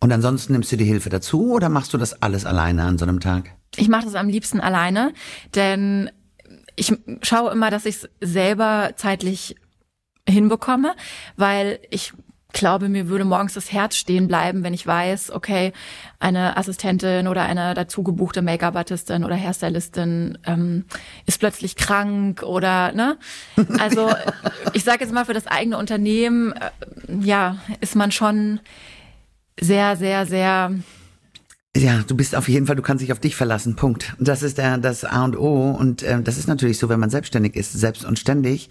Und 0.00 0.12
ansonsten 0.12 0.54
nimmst 0.54 0.72
du 0.72 0.76
die 0.76 0.84
Hilfe 0.84 1.10
dazu 1.10 1.52
oder 1.52 1.68
machst 1.68 1.92
du 1.92 1.98
das 1.98 2.22
alles 2.22 2.46
alleine 2.46 2.84
an 2.84 2.98
so 2.98 3.04
einem 3.04 3.20
Tag? 3.20 3.50
Ich 3.76 3.88
mache 3.88 4.04
das 4.04 4.14
am 4.14 4.28
liebsten 4.28 4.60
alleine, 4.60 5.12
denn 5.54 6.10
ich 6.74 6.92
schaue 7.22 7.52
immer, 7.52 7.70
dass 7.70 7.84
ich 7.84 7.96
es 7.96 8.08
selber 8.20 8.92
zeitlich 8.96 9.56
hinbekomme, 10.26 10.94
weil 11.36 11.78
ich 11.90 12.12
glaube, 12.52 12.88
mir 12.88 13.08
würde 13.08 13.24
morgens 13.24 13.54
das 13.54 13.72
Herz 13.72 13.96
stehen 13.96 14.26
bleiben, 14.26 14.64
wenn 14.64 14.74
ich 14.74 14.86
weiß, 14.86 15.30
okay, 15.30 15.72
eine 16.18 16.56
Assistentin 16.56 17.28
oder 17.28 17.42
eine 17.42 17.74
dazu 17.74 18.02
gebuchte 18.02 18.42
Make-up-Artistin 18.42 19.24
oder 19.24 19.36
Hairstylistin 19.36 20.38
ähm, 20.46 20.84
ist 21.26 21.38
plötzlich 21.38 21.76
krank 21.76 22.42
oder 22.42 22.92
ne? 22.92 23.18
Also 23.78 24.10
ich 24.72 24.84
sage 24.84 25.04
jetzt 25.04 25.12
mal 25.12 25.26
für 25.26 25.34
das 25.34 25.46
eigene 25.46 25.78
Unternehmen, 25.78 26.52
äh, 26.52 26.70
ja, 27.20 27.58
ist 27.80 27.94
man 27.94 28.10
schon 28.10 28.60
sehr, 29.60 29.96
sehr, 29.96 30.26
sehr 30.26 30.72
ja, 31.76 32.02
du 32.04 32.16
bist 32.16 32.34
auf 32.34 32.48
jeden 32.48 32.66
Fall, 32.66 32.74
du 32.74 32.82
kannst 32.82 33.00
dich 33.00 33.12
auf 33.12 33.20
dich 33.20 33.36
verlassen, 33.36 33.76
Punkt. 33.76 34.14
Das 34.18 34.42
ist 34.42 34.58
der, 34.58 34.76
das 34.78 35.04
A 35.04 35.24
und 35.24 35.38
O 35.38 35.70
und 35.70 36.02
äh, 36.02 36.20
das 36.20 36.36
ist 36.36 36.48
natürlich 36.48 36.78
so, 36.78 36.88
wenn 36.88 36.98
man 36.98 37.10
selbstständig 37.10 37.54
ist, 37.54 37.72
selbst 37.72 38.04
und 38.04 38.18
ständig. 38.18 38.70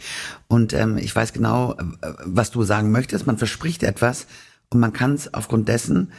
Und 0.49 0.73
ähm, 0.73 0.97
ich 0.97 1.15
weiß 1.15 1.31
genau, 1.31 1.75
äh, 1.75 1.85
was 2.25 2.51
du 2.51 2.63
sagen 2.63 2.91
möchtest. 2.91 3.25
Man 3.25 3.37
verspricht 3.37 3.83
etwas 3.83 4.27
und 4.69 4.81
man 4.81 4.91
kann 4.91 5.13
es 5.13 5.33
aufgrund 5.33 5.69
dessen, 5.69 6.11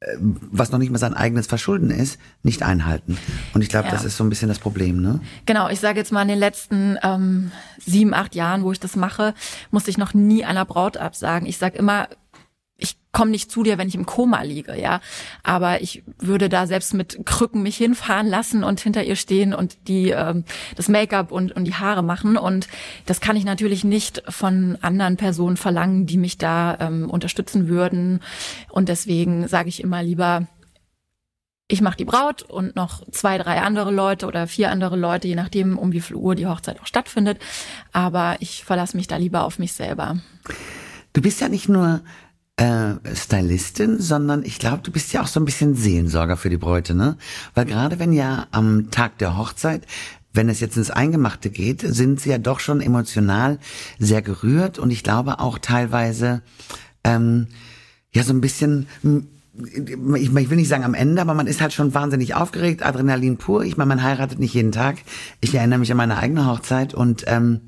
äh, 0.00 0.16
was 0.18 0.72
noch 0.72 0.80
nicht 0.80 0.90
mal 0.90 0.98
sein 0.98 1.14
eigenes 1.14 1.46
Verschulden 1.46 1.90
ist, 1.90 2.18
nicht 2.42 2.64
einhalten. 2.64 3.16
Und 3.54 3.62
ich 3.62 3.68
glaube, 3.68 3.86
ja. 3.86 3.92
das 3.92 4.04
ist 4.04 4.16
so 4.16 4.24
ein 4.24 4.28
bisschen 4.28 4.48
das 4.48 4.58
Problem, 4.58 5.00
ne? 5.00 5.20
Genau, 5.46 5.68
ich 5.68 5.78
sage 5.78 6.00
jetzt 6.00 6.10
mal 6.10 6.22
in 6.22 6.28
den 6.28 6.38
letzten 6.40 6.98
ähm, 7.04 7.52
sieben, 7.78 8.12
acht 8.12 8.34
Jahren, 8.34 8.64
wo 8.64 8.72
ich 8.72 8.80
das 8.80 8.96
mache, 8.96 9.34
musste 9.70 9.90
ich 9.90 9.98
noch 9.98 10.14
nie 10.14 10.44
einer 10.44 10.64
Braut 10.64 10.96
absagen. 10.96 11.46
Ich 11.46 11.58
sage 11.58 11.78
immer, 11.78 12.08
ich 12.76 12.96
komme 13.12 13.30
nicht 13.30 13.50
zu 13.50 13.62
dir, 13.62 13.78
wenn 13.78 13.86
ich 13.86 13.94
im 13.94 14.06
Koma 14.06 14.42
liege, 14.42 14.78
ja. 14.78 15.00
Aber 15.42 15.80
ich 15.80 16.02
würde 16.18 16.48
da 16.48 16.66
selbst 16.66 16.92
mit 16.94 17.24
Krücken 17.24 17.62
mich 17.62 17.76
hinfahren 17.76 18.26
lassen 18.26 18.64
und 18.64 18.80
hinter 18.80 19.04
ihr 19.04 19.16
stehen 19.16 19.54
und 19.54 19.88
die 19.88 20.10
ähm, 20.10 20.44
das 20.74 20.88
Make-up 20.88 21.30
und, 21.30 21.52
und 21.52 21.64
die 21.64 21.74
Haare 21.74 22.02
machen. 22.02 22.36
Und 22.36 22.66
das 23.06 23.20
kann 23.20 23.36
ich 23.36 23.44
natürlich 23.44 23.84
nicht 23.84 24.22
von 24.28 24.76
anderen 24.82 25.16
Personen 25.16 25.56
verlangen, 25.56 26.06
die 26.06 26.18
mich 26.18 26.36
da 26.36 26.76
ähm, 26.80 27.08
unterstützen 27.08 27.68
würden. 27.68 28.20
Und 28.70 28.88
deswegen 28.88 29.46
sage 29.46 29.68
ich 29.68 29.80
immer 29.80 30.02
lieber, 30.02 30.48
ich 31.68 31.80
mache 31.80 31.96
die 31.96 32.04
Braut 32.04 32.42
und 32.42 32.76
noch 32.76 33.08
zwei, 33.10 33.38
drei 33.38 33.62
andere 33.62 33.90
Leute 33.90 34.26
oder 34.26 34.46
vier 34.46 34.70
andere 34.70 34.96
Leute, 34.96 35.28
je 35.28 35.34
nachdem, 35.34 35.78
um 35.78 35.92
wie 35.92 36.00
viel 36.00 36.16
Uhr 36.16 36.34
die 36.34 36.46
Hochzeit 36.46 36.80
auch 36.80 36.86
stattfindet. 36.86 37.38
Aber 37.92 38.36
ich 38.40 38.64
verlasse 38.64 38.96
mich 38.96 39.06
da 39.06 39.16
lieber 39.16 39.44
auf 39.44 39.58
mich 39.58 39.72
selber. 39.72 40.18
Du 41.14 41.22
bist 41.22 41.40
ja 41.40 41.48
nicht 41.48 41.68
nur 41.68 42.02
äh, 42.56 42.94
Stylistin, 43.14 44.00
sondern 44.00 44.44
ich 44.44 44.58
glaube, 44.58 44.82
du 44.82 44.92
bist 44.92 45.12
ja 45.12 45.22
auch 45.22 45.26
so 45.26 45.40
ein 45.40 45.44
bisschen 45.44 45.74
Seelensorger 45.74 46.36
für 46.36 46.50
die 46.50 46.56
Bräute, 46.56 46.94
ne? 46.94 47.16
Weil 47.54 47.64
gerade 47.64 47.98
wenn 47.98 48.12
ja 48.12 48.46
am 48.50 48.90
Tag 48.90 49.18
der 49.18 49.36
Hochzeit 49.36 49.86
wenn 50.34 50.48
es 50.48 50.60
jetzt 50.60 50.76
ins 50.76 50.90
Eingemachte 50.90 51.48
geht, 51.48 51.80
sind 51.80 52.20
sie 52.20 52.30
ja 52.30 52.38
doch 52.38 52.58
schon 52.58 52.80
emotional 52.80 53.58
sehr 53.98 54.20
gerührt 54.20 54.78
und 54.78 54.90
ich 54.90 55.04
glaube 55.04 55.38
auch 55.38 55.58
teilweise 55.58 56.42
ähm, 57.04 57.46
ja 58.12 58.24
so 58.24 58.34
ein 58.34 58.40
bisschen 58.40 58.88
ich, 59.56 60.34
will 60.34 60.56
nicht 60.56 60.68
sagen 60.68 60.82
am 60.82 60.94
Ende, 60.94 61.22
aber 61.22 61.32
man 61.34 61.46
ist 61.46 61.60
halt 61.60 61.72
schon 61.72 61.94
wahnsinnig 61.94 62.34
aufgeregt, 62.34 62.84
Adrenalin 62.84 63.36
pur. 63.36 63.62
Ich 63.62 63.76
meine, 63.76 63.86
man 63.86 64.02
heiratet 64.02 64.40
nicht 64.40 64.54
jeden 64.54 64.72
Tag. 64.72 64.96
Ich 65.40 65.54
erinnere 65.54 65.78
mich 65.78 65.92
an 65.92 65.96
meine 65.96 66.18
eigene 66.18 66.46
Hochzeit 66.46 66.92
und 66.92 67.22
ähm, 67.28 67.60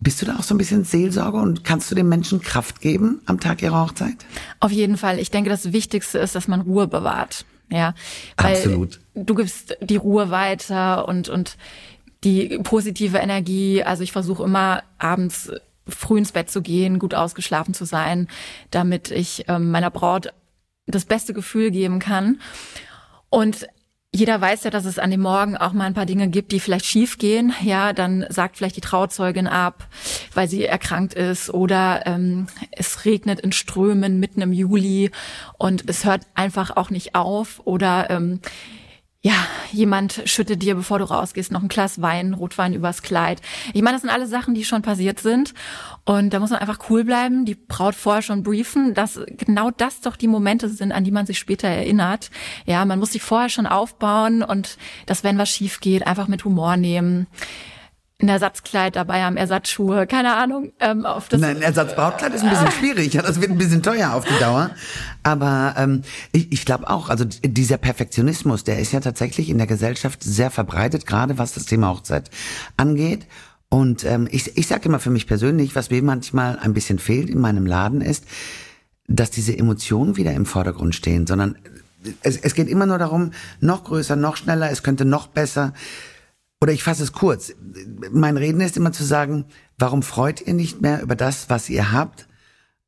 bist 0.00 0.20
du 0.20 0.26
da 0.26 0.36
auch 0.36 0.42
so 0.42 0.54
ein 0.54 0.58
bisschen 0.58 0.84
Seelsorge 0.84 1.38
und 1.38 1.62
kannst 1.62 1.90
du 1.90 1.94
den 1.94 2.08
Menschen 2.08 2.40
Kraft 2.40 2.80
geben 2.80 3.20
am 3.26 3.38
Tag 3.38 3.62
ihrer 3.62 3.82
Hochzeit? 3.82 4.16
Auf 4.58 4.72
jeden 4.72 4.96
Fall. 4.96 5.18
Ich 5.18 5.30
denke, 5.30 5.50
das 5.50 5.72
Wichtigste 5.72 6.18
ist, 6.18 6.34
dass 6.34 6.48
man 6.48 6.62
Ruhe 6.62 6.88
bewahrt. 6.88 7.44
Ja, 7.70 7.94
weil 8.36 8.56
Absolut. 8.56 9.00
Du 9.14 9.34
gibst 9.34 9.76
die 9.80 9.96
Ruhe 9.96 10.30
weiter 10.30 11.06
und, 11.06 11.28
und 11.28 11.56
die 12.24 12.58
positive 12.62 13.18
Energie. 13.18 13.82
Also 13.84 14.02
ich 14.02 14.12
versuche 14.12 14.42
immer 14.42 14.82
abends 14.98 15.52
früh 15.86 16.18
ins 16.18 16.32
Bett 16.32 16.50
zu 16.50 16.62
gehen, 16.62 16.98
gut 16.98 17.14
ausgeschlafen 17.14 17.74
zu 17.74 17.84
sein, 17.84 18.28
damit 18.70 19.10
ich 19.10 19.44
ähm, 19.48 19.70
meiner 19.70 19.90
Braut 19.90 20.32
das 20.86 21.04
beste 21.04 21.32
Gefühl 21.32 21.70
geben 21.70 21.98
kann. 21.98 22.40
Und 23.28 23.68
jeder 24.12 24.40
weiß 24.40 24.64
ja, 24.64 24.70
dass 24.70 24.86
es 24.86 24.98
an 24.98 25.12
dem 25.12 25.20
Morgen 25.20 25.56
auch 25.56 25.72
mal 25.72 25.84
ein 25.84 25.94
paar 25.94 26.06
Dinge 26.06 26.28
gibt, 26.28 26.50
die 26.50 26.58
vielleicht 26.58 26.84
schief 26.84 27.18
gehen. 27.18 27.52
Ja, 27.62 27.92
dann 27.92 28.26
sagt 28.28 28.56
vielleicht 28.56 28.76
die 28.76 28.80
Trauzeugin 28.80 29.46
ab, 29.46 29.86
weil 30.34 30.48
sie 30.48 30.64
erkrankt 30.64 31.14
ist 31.14 31.50
oder 31.50 32.02
ähm, 32.06 32.48
es 32.72 33.04
regnet 33.04 33.38
in 33.38 33.52
Strömen 33.52 34.18
mitten 34.18 34.42
im 34.42 34.52
Juli 34.52 35.12
und 35.58 35.88
es 35.88 36.04
hört 36.04 36.26
einfach 36.34 36.76
auch 36.76 36.90
nicht 36.90 37.14
auf 37.14 37.60
oder 37.64 38.10
ähm, 38.10 38.40
ja, 39.22 39.34
jemand 39.70 40.22
schüttet 40.24 40.62
dir, 40.62 40.74
bevor 40.74 40.98
du 40.98 41.04
rausgehst, 41.04 41.52
noch 41.52 41.62
ein 41.62 41.68
Glas 41.68 42.00
Wein, 42.00 42.32
Rotwein 42.32 42.72
übers 42.72 43.02
Kleid. 43.02 43.42
Ich 43.74 43.82
meine, 43.82 43.96
das 43.96 44.00
sind 44.00 44.10
alle 44.10 44.26
Sachen, 44.26 44.54
die 44.54 44.64
schon 44.64 44.80
passiert 44.80 45.20
sind. 45.20 45.52
Und 46.06 46.32
da 46.32 46.40
muss 46.40 46.48
man 46.48 46.60
einfach 46.60 46.78
cool 46.88 47.04
bleiben, 47.04 47.44
die 47.44 47.54
Braut 47.54 47.94
vorher 47.94 48.22
schon 48.22 48.42
briefen, 48.42 48.94
dass 48.94 49.20
genau 49.28 49.70
das 49.70 50.00
doch 50.00 50.16
die 50.16 50.26
Momente 50.26 50.70
sind, 50.70 50.92
an 50.92 51.04
die 51.04 51.10
man 51.10 51.26
sich 51.26 51.38
später 51.38 51.68
erinnert. 51.68 52.30
Ja, 52.64 52.82
man 52.86 52.98
muss 52.98 53.12
sich 53.12 53.20
vorher 53.20 53.50
schon 53.50 53.66
aufbauen 53.66 54.42
und 54.42 54.78
dass, 55.04 55.22
wenn 55.22 55.36
was 55.36 55.50
schief 55.50 55.80
geht, 55.80 56.06
einfach 56.06 56.26
mit 56.26 56.46
Humor 56.46 56.78
nehmen 56.78 57.26
ein 58.22 58.28
Ersatzkleid 58.28 58.96
dabei 58.96 59.22
haben, 59.22 59.36
Ersatzschuhe, 59.36 60.06
keine 60.06 60.34
Ahnung. 60.34 60.72
Ähm, 60.80 61.06
auf 61.06 61.28
das 61.28 61.40
Nein, 61.40 61.56
ein 61.56 61.62
Ersatzbrautkleid 61.62 62.34
ist 62.34 62.42
ein 62.42 62.50
bisschen 62.50 62.70
schwierig, 62.78 63.14
ja, 63.14 63.22
das 63.22 63.40
wird 63.40 63.50
ein 63.50 63.58
bisschen 63.58 63.82
teuer 63.82 64.12
auf 64.12 64.24
die 64.24 64.38
Dauer. 64.38 64.70
Aber 65.22 65.74
ähm, 65.76 66.02
ich, 66.32 66.52
ich 66.52 66.64
glaube 66.64 66.88
auch, 66.88 67.08
also 67.08 67.24
dieser 67.24 67.78
Perfektionismus, 67.78 68.64
der 68.64 68.78
ist 68.78 68.92
ja 68.92 69.00
tatsächlich 69.00 69.50
in 69.50 69.58
der 69.58 69.66
Gesellschaft 69.66 70.22
sehr 70.22 70.50
verbreitet, 70.50 71.06
gerade 71.06 71.38
was 71.38 71.52
das 71.52 71.66
Thema 71.66 71.88
Hochzeit 71.88 72.30
angeht. 72.76 73.26
Und 73.68 74.04
ähm, 74.04 74.28
ich, 74.30 74.56
ich 74.56 74.66
sage 74.66 74.88
immer 74.88 74.98
für 74.98 75.10
mich 75.10 75.26
persönlich, 75.26 75.76
was 75.76 75.90
mir 75.90 76.02
manchmal 76.02 76.58
ein 76.58 76.74
bisschen 76.74 76.98
fehlt 76.98 77.30
in 77.30 77.40
meinem 77.40 77.66
Laden 77.66 78.00
ist, 78.00 78.24
dass 79.06 79.30
diese 79.30 79.56
Emotionen 79.56 80.16
wieder 80.16 80.32
im 80.32 80.46
Vordergrund 80.46 80.94
stehen, 80.94 81.26
sondern 81.26 81.56
es, 82.22 82.36
es 82.36 82.54
geht 82.54 82.68
immer 82.68 82.86
nur 82.86 82.98
darum, 82.98 83.32
noch 83.60 83.84
größer, 83.84 84.16
noch 84.16 84.36
schneller, 84.36 84.70
es 84.70 84.82
könnte 84.82 85.04
noch 85.04 85.26
besser. 85.26 85.72
Oder 86.62 86.72
ich 86.72 86.82
fasse 86.82 87.02
es 87.02 87.12
kurz. 87.12 87.54
Mein 88.12 88.36
Reden 88.36 88.60
ist 88.60 88.76
immer 88.76 88.92
zu 88.92 89.04
sagen, 89.04 89.46
warum 89.78 90.02
freut 90.02 90.42
ihr 90.42 90.54
nicht 90.54 90.82
mehr 90.82 91.00
über 91.02 91.16
das, 91.16 91.48
was 91.48 91.70
ihr 91.70 91.92
habt, 91.92 92.28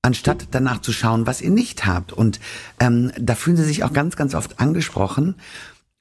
anstatt 0.02 0.48
danach 0.50 0.82
zu 0.82 0.92
schauen, 0.92 1.26
was 1.26 1.40
ihr 1.40 1.50
nicht 1.50 1.86
habt. 1.86 2.12
Und 2.12 2.38
ähm, 2.80 3.12
da 3.18 3.34
fühlen 3.34 3.56
sie 3.56 3.64
sich 3.64 3.82
auch 3.82 3.92
ganz, 3.92 4.16
ganz 4.16 4.34
oft 4.34 4.60
angesprochen. 4.60 5.36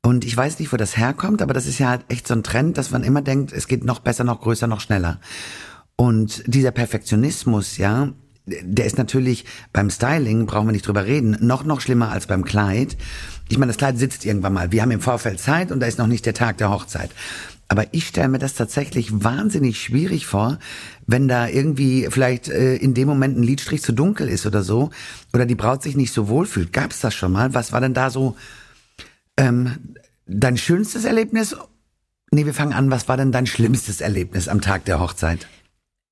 Und 0.04 0.26
ich 0.26 0.36
weiß 0.36 0.60
nicht, 0.60 0.74
wo 0.74 0.78
das 0.78 0.98
herkommt, 0.98 1.42
aber 1.42 1.54
das 1.54 1.68
ist 1.68 1.80
ja 1.80 1.90
halt 1.90 2.04
echt 2.10 2.28
so 2.28 2.34
ein 2.34 2.44
Trend, 2.44 2.78
dass 2.78 2.92
man 2.92 3.04
immer 3.04 3.22
denkt, 3.22 3.54
es 3.54 3.68
geht 3.68 3.86
noch 3.86 4.00
besser, 4.00 4.24
noch 4.24 4.42
größer, 4.42 4.68
noch 4.68 4.82
schneller. 4.82 5.20
Und 5.96 6.44
dieser 6.48 6.72
Perfektionismus, 6.72 7.78
ja, 7.78 8.10
der 8.48 8.86
ist 8.86 8.98
natürlich 8.98 9.46
beim 9.72 9.92
Styling, 9.92 10.48
brauchen 10.48 10.68
wir 10.68 10.72
nicht 10.72 10.88
drüber 10.88 11.06
reden, 11.06 11.38
noch, 11.40 11.64
noch 11.64 11.80
schlimmer 11.80 12.12
als 12.12 12.26
beim 12.26 12.44
Kleid. 12.44 12.98
Ich 13.50 13.60
meine, 13.60 13.70
das 13.70 13.78
Kleid 13.78 14.00
sitzt 14.00 14.26
irgendwann 14.26 14.54
mal. 14.54 14.72
Wir 14.72 14.82
haben 14.82 14.92
im 14.92 15.02
Vorfeld 15.02 15.40
Zeit 15.40 15.72
und 15.72 15.80
da 15.80 15.86
ist 15.86 16.00
noch 16.00 16.08
nicht 16.08 16.26
der 16.26 16.34
Tag 16.34 16.58
der 16.58 16.72
Hochzeit. 16.72 17.12
Aber 17.72 17.86
ich 17.94 18.06
stelle 18.06 18.28
mir 18.28 18.38
das 18.38 18.54
tatsächlich 18.54 19.24
wahnsinnig 19.24 19.82
schwierig 19.82 20.26
vor, 20.26 20.60
wenn 21.08 21.30
da 21.30 21.48
irgendwie 21.48 22.10
vielleicht 22.12 22.50
äh, 22.50 22.76
in 22.76 22.94
dem 22.94 23.08
Moment 23.08 23.38
ein 23.38 23.44
Lidstrich 23.44 23.82
zu 23.82 23.94
dunkel 23.94 24.28
ist 24.28 24.46
oder 24.46 24.62
so, 24.62 24.90
oder 25.34 25.46
die 25.46 25.56
Braut 25.56 25.82
sich 25.82 25.96
nicht 25.96 26.12
so 26.12 26.28
wohl 26.28 26.46
fühlt. 26.46 26.74
Gab 26.74 26.92
es 26.92 27.00
das 27.00 27.14
schon 27.14 27.32
mal? 27.32 27.54
Was 27.54 27.72
war 27.72 27.80
denn 27.80 27.94
da 27.94 28.10
so 28.10 28.36
ähm, 29.38 29.96
dein 30.26 30.58
schönstes 30.58 31.06
Erlebnis? 31.06 31.56
Nee, 32.30 32.46
wir 32.46 32.54
fangen 32.54 32.74
an. 32.74 32.92
Was 32.92 33.08
war 33.08 33.16
denn 33.16 33.32
dein 33.32 33.48
schlimmstes 33.48 34.02
Erlebnis 34.02 34.50
am 34.50 34.60
Tag 34.60 34.84
der 34.84 35.00
Hochzeit? 35.00 35.48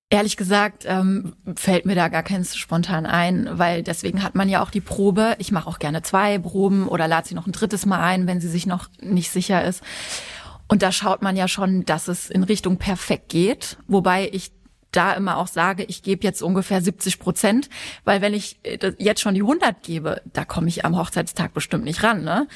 Ehrlich 0.09 0.37
gesagt 0.37 0.85
ähm, 0.87 1.33
fällt 1.55 1.85
mir 1.85 1.95
da 1.95 2.07
gar 2.07 2.23
keins 2.23 2.55
spontan 2.55 3.05
ein, 3.05 3.49
weil 3.51 3.83
deswegen 3.83 4.23
hat 4.23 4.33
man 4.33 4.47
ja 4.47 4.63
auch 4.63 4.71
die 4.71 4.79
Probe. 4.79 5.35
Ich 5.39 5.51
mache 5.51 5.67
auch 5.67 5.77
gerne 5.77 6.03
zwei 6.03 6.39
Proben 6.39 6.87
oder 6.87 7.09
lade 7.09 7.27
sie 7.27 7.35
noch 7.35 7.47
ein 7.47 7.51
drittes 7.51 7.85
Mal 7.85 7.99
ein, 7.99 8.27
wenn 8.27 8.39
sie 8.39 8.47
sich 8.47 8.65
noch 8.65 8.89
nicht 9.01 9.29
sicher 9.29 9.63
ist. 9.65 9.83
Und 10.69 10.83
da 10.83 10.91
schaut 10.91 11.21
man 11.21 11.35
ja 11.35 11.49
schon, 11.49 11.83
dass 11.83 12.07
es 12.07 12.29
in 12.29 12.43
Richtung 12.43 12.77
perfekt 12.77 13.29
geht, 13.29 13.77
wobei 13.87 14.29
ich 14.31 14.51
da 14.91 15.13
immer 15.13 15.37
auch 15.37 15.47
sage, 15.47 15.83
ich 15.83 16.01
gebe 16.01 16.23
jetzt 16.23 16.41
ungefähr 16.41 16.81
70 16.81 17.19
Prozent, 17.19 17.69
weil 18.05 18.21
wenn 18.21 18.33
ich 18.33 18.59
äh, 18.63 18.93
jetzt 18.97 19.21
schon 19.21 19.35
die 19.35 19.41
100 19.41 19.83
gebe, 19.83 20.21
da 20.33 20.45
komme 20.45 20.67
ich 20.67 20.85
am 20.85 20.97
Hochzeitstag 20.97 21.53
bestimmt 21.53 21.83
nicht 21.83 22.03
ran. 22.03 22.23
Ne? 22.23 22.47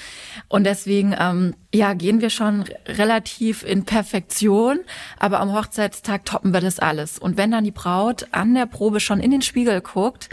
Und 0.47 0.63
deswegen 0.63 1.15
ähm, 1.19 1.55
ja 1.73 1.93
gehen 1.93 2.21
wir 2.21 2.29
schon 2.29 2.63
relativ 2.87 3.63
in 3.63 3.85
Perfektion, 3.85 4.79
aber 5.19 5.39
am 5.39 5.53
Hochzeitstag 5.53 6.25
toppen 6.25 6.53
wir 6.53 6.61
das 6.61 6.79
alles. 6.79 7.19
Und 7.19 7.37
wenn 7.37 7.51
dann 7.51 7.65
die 7.65 7.71
Braut 7.71 8.27
an 8.31 8.55
der 8.55 8.65
Probe 8.65 8.99
schon 8.99 9.19
in 9.19 9.31
den 9.31 9.41
Spiegel 9.41 9.81
guckt 9.81 10.29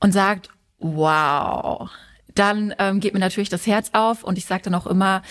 und 0.00 0.12
sagt, 0.12 0.48
wow, 0.78 1.88
dann 2.34 2.74
ähm, 2.78 2.98
geht 2.98 3.14
mir 3.14 3.20
natürlich 3.20 3.48
das 3.48 3.66
Herz 3.66 3.90
auf 3.92 4.24
und 4.24 4.38
ich 4.38 4.46
sage 4.46 4.62
dann 4.64 4.74
auch 4.74 4.86
immer, 4.86 5.22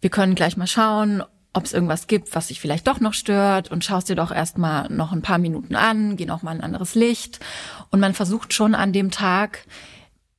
wir 0.00 0.10
können 0.10 0.34
gleich 0.34 0.56
mal 0.56 0.66
schauen, 0.66 1.22
ob 1.52 1.64
es 1.64 1.72
irgendwas 1.72 2.06
gibt, 2.06 2.34
was 2.34 2.48
sich 2.48 2.60
vielleicht 2.60 2.86
doch 2.86 3.00
noch 3.00 3.14
stört 3.14 3.70
und 3.70 3.84
schaust 3.84 4.08
dir 4.08 4.14
doch 4.14 4.30
erstmal 4.30 4.88
noch 4.88 5.12
ein 5.12 5.22
paar 5.22 5.38
Minuten 5.38 5.74
an, 5.74 6.16
geh 6.16 6.26
noch 6.26 6.42
mal 6.42 6.52
ein 6.52 6.60
anderes 6.60 6.94
Licht 6.94 7.40
und 7.90 8.00
man 8.00 8.14
versucht 8.14 8.52
schon 8.52 8.74
an 8.74 8.92
dem 8.92 9.10
Tag 9.10 9.66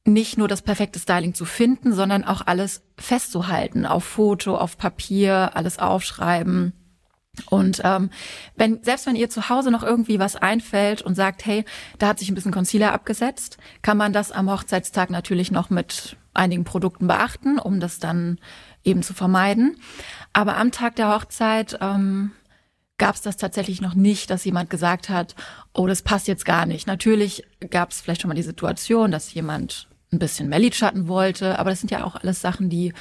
nicht 0.06 0.38
nur 0.38 0.48
das 0.48 0.62
perfekte 0.62 1.00
Styling 1.00 1.34
zu 1.34 1.46
finden, 1.46 1.94
sondern 1.94 2.24
auch 2.24 2.42
alles 2.46 2.82
festzuhalten, 2.98 3.86
auf 3.86 4.04
Foto, 4.04 4.58
auf 4.58 4.78
Papier, 4.78 5.52
alles 5.54 5.80
aufschreiben. 5.80 6.74
Und 7.50 7.82
ähm, 7.84 8.10
wenn 8.56 8.84
selbst 8.84 9.06
wenn 9.06 9.16
ihr 9.16 9.30
zu 9.30 9.50
Hause 9.50 9.72
noch 9.72 9.84
irgendwie 9.84 10.20
was 10.20 10.36
einfällt 10.36 11.02
und 11.02 11.16
sagt, 11.16 11.46
hey, 11.46 11.66
da 11.98 12.08
hat 12.08 12.20
sich 12.20 12.30
ein 12.30 12.36
bisschen 12.36 12.52
Concealer 12.52 12.94
abgesetzt, 12.94 13.58
kann 13.82 13.98
man 13.98 14.12
das 14.12 14.32
am 14.32 14.52
Hochzeitstag 14.52 15.10
natürlich 15.10 15.52
noch 15.52 15.70
mit 15.70 16.18
einigen 16.34 16.64
Produkten 16.64 17.08
beachten, 17.08 17.60
um 17.60 17.80
das 17.80 18.00
dann 18.00 18.40
eben 18.84 19.04
zu 19.04 19.14
vermeiden. 19.14 19.78
Aber 20.34 20.58
am 20.58 20.72
Tag 20.72 20.96
der 20.96 21.14
Hochzeit 21.14 21.78
ähm, 21.82 22.32
gab 22.98 23.16
es 23.16 23.22
das 23.22 23.38
tatsächlich 23.38 23.82
noch 23.82 23.96
nicht, 23.96 24.30
dass 24.30 24.46
jemand 24.46 24.70
gesagt 24.70 25.10
hat, 25.10 25.36
oh, 25.74 25.88
das 25.88 26.02
passt 26.02 26.28
jetzt 26.28 26.46
gar 26.46 26.66
nicht. 26.66 26.88
Natürlich 26.88 27.44
gab 27.70 27.92
es 27.92 28.02
vielleicht 28.02 28.22
schon 28.22 28.30
mal 28.30 28.36
die 28.36 28.44
Situation, 28.44 29.12
dass 29.12 29.34
jemand 29.34 29.88
ein 30.14 30.20
bisschen 30.20 30.50
mehr 30.50 30.60
Lidschatten 30.60 31.08
wollte, 31.08 31.58
aber 31.58 31.70
das 31.70 31.80
sind 31.80 31.92
ja 31.92 32.04
auch 32.04 32.16
alles 32.16 32.42
Sachen, 32.42 32.70
die 32.70 32.94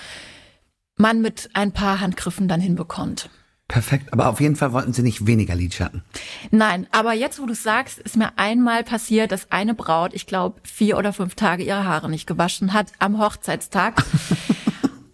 man 0.97 1.21
mit 1.21 1.51
ein 1.55 1.73
paar 1.73 2.01
Handgriffen 2.01 2.49
dann 2.49 2.61
hinbekommt. 2.61 3.31
Perfekt, 3.71 4.13
aber 4.13 4.29
auf 4.29 4.41
jeden 4.41 4.57
Fall 4.57 4.73
wollten 4.73 4.93
Sie 4.93 5.03
nicht 5.03 5.27
weniger 5.27 5.55
Lidschatten. 5.55 6.03
Nein, 6.51 6.89
aber 6.91 7.13
jetzt, 7.13 7.41
wo 7.41 7.47
du 7.47 7.55
sagst, 7.55 7.99
ist 7.99 8.17
mir 8.17 8.37
einmal 8.37 8.83
passiert, 8.83 9.31
dass 9.31 9.53
eine 9.53 9.75
Braut, 9.75 10.13
ich 10.13 10.27
glaube, 10.27 10.61
vier 10.65 10.99
oder 10.99 11.13
fünf 11.13 11.37
Tage 11.37 11.63
ihre 11.63 11.85
Haare 11.85 12.11
nicht 12.11 12.27
gewaschen 12.27 12.73
hat 12.73 12.89
am 12.99 13.19
Hochzeitstag. 13.21 14.03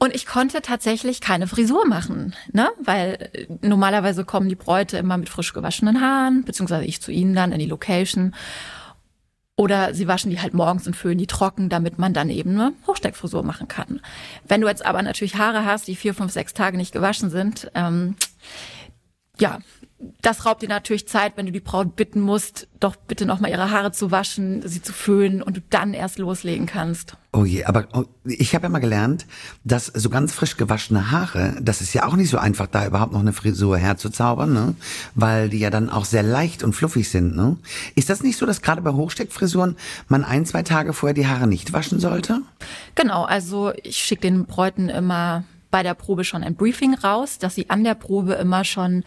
Und 0.07 0.15
ich 0.15 0.25
konnte 0.25 0.63
tatsächlich 0.63 1.21
keine 1.21 1.49
Frisur 1.49 1.85
machen, 1.85 2.37
ne? 2.53 2.69
Weil 2.81 3.29
äh, 3.33 3.47
normalerweise 3.61 4.25
kommen 4.25 4.49
die 4.49 4.55
Bräute 4.55 4.99
immer 4.99 5.17
mit 5.17 5.29
frisch 5.29 5.53
gewaschenen 5.53 6.01
Haaren, 6.01 6.45
beziehungsweise 6.45 6.85
ich 6.85 7.03
zu 7.03 7.11
ihnen 7.11 7.35
dann 7.35 7.51
in 7.51 7.59
die 7.59 7.67
Location. 7.67 8.33
Oder 9.57 9.95
sie 9.95 10.07
waschen 10.07 10.31
die 10.31 10.41
halt 10.41 10.55
morgens 10.55 10.87
und 10.87 10.95
föhnen 10.95 11.19
die 11.19 11.27
trocken, 11.27 11.69
damit 11.69 11.99
man 11.99 12.13
dann 12.13 12.31
eben 12.31 12.53
eine 12.53 12.73
Hochsteckfrisur 12.87 13.43
machen 13.43 13.67
kann. 13.67 14.01
Wenn 14.47 14.61
du 14.61 14.69
jetzt 14.69 14.87
aber 14.87 15.03
natürlich 15.03 15.35
Haare 15.35 15.65
hast, 15.65 15.89
die 15.89 15.97
vier, 15.97 16.15
fünf, 16.15 16.31
sechs 16.31 16.55
Tage 16.55 16.77
nicht 16.77 16.93
gewaschen 16.93 17.29
sind, 17.29 17.69
ähm, 17.75 18.15
ja, 19.39 19.59
das 20.21 20.45
raubt 20.45 20.61
dir 20.61 20.69
natürlich 20.69 21.09
Zeit, 21.09 21.33
wenn 21.37 21.47
du 21.47 21.53
die 21.53 21.61
Braut 21.61 21.97
bitten 21.97 22.21
musst, 22.21 22.69
doch 22.81 22.97
bitte 22.97 23.25
nochmal 23.25 23.51
ihre 23.51 23.71
Haare 23.71 23.93
zu 23.93 24.11
waschen, 24.11 24.67
sie 24.69 24.83
zu 24.83 24.93
föhnen 24.93 25.41
und 25.41 25.57
du 25.57 25.63
dann 25.71 25.95
erst 25.95 26.19
loslegen 26.19 26.67
kannst. 26.67 27.17
Oh 27.33 27.45
je, 27.45 27.65
aber 27.65 27.87
oh, 27.95 28.05
ich 28.25 28.55
habe 28.55 28.65
ja 28.65 28.69
mal 28.69 28.81
gelernt, 28.81 29.27
dass 29.65 29.87
so 29.87 30.11
ganz 30.11 30.33
frisch 30.33 30.59
gewaschene 30.59 31.11
Haare, 31.11 31.57
das 31.63 31.81
ist 31.81 31.95
ja 31.95 32.07
auch 32.07 32.15
nicht 32.15 32.29
so 32.29 32.37
einfach, 32.37 32.67
da 32.67 32.87
überhaupt 32.87 33.13
noch 33.13 33.21
eine 33.21 33.33
Frisur 33.33 33.79
herzuzaubern, 33.79 34.53
ne? 34.53 34.75
weil 35.15 35.49
die 35.49 35.59
ja 35.59 35.71
dann 35.71 35.89
auch 35.89 36.05
sehr 36.05 36.23
leicht 36.23 36.63
und 36.63 36.75
fluffig 36.75 37.09
sind. 37.09 37.35
Ne? 37.35 37.57
Ist 37.95 38.11
das 38.11 38.23
nicht 38.23 38.37
so, 38.37 38.45
dass 38.45 38.61
gerade 38.61 38.83
bei 38.83 38.93
Hochsteckfrisuren 38.93 39.77
man 40.09 40.25
ein, 40.25 40.45
zwei 40.45 40.63
Tage 40.63 40.93
vorher 40.93 41.15
die 41.15 41.27
Haare 41.27 41.47
nicht 41.47 41.73
waschen 41.73 42.01
sollte? 42.01 42.43
Genau, 42.97 43.25
also 43.25 43.73
ich 43.83 43.97
schicke 43.97 44.23
den 44.23 44.45
Bräuten 44.45 44.91
immer 44.91 45.45
bei 45.77 45.83
der 45.83 45.93
Probe 45.93 46.25
schon 46.25 46.43
ein 46.43 46.55
Briefing 46.55 46.95
raus, 46.95 47.37
dass 47.37 47.55
sie 47.55 47.69
an 47.69 47.85
der 47.85 47.95
Probe 47.95 48.33
immer 48.33 48.65
schon 48.65 49.05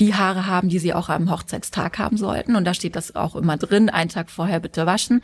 die 0.00 0.14
Haare 0.14 0.46
haben, 0.46 0.70
die 0.70 0.78
sie 0.78 0.94
auch 0.94 1.10
am 1.10 1.30
Hochzeitstag 1.30 1.98
haben 1.98 2.16
sollten. 2.16 2.56
Und 2.56 2.64
da 2.64 2.72
steht 2.72 2.96
das 2.96 3.14
auch 3.14 3.36
immer 3.36 3.58
drin, 3.58 3.90
einen 3.90 4.08
Tag 4.08 4.30
vorher 4.30 4.60
bitte 4.60 4.86
waschen. 4.86 5.20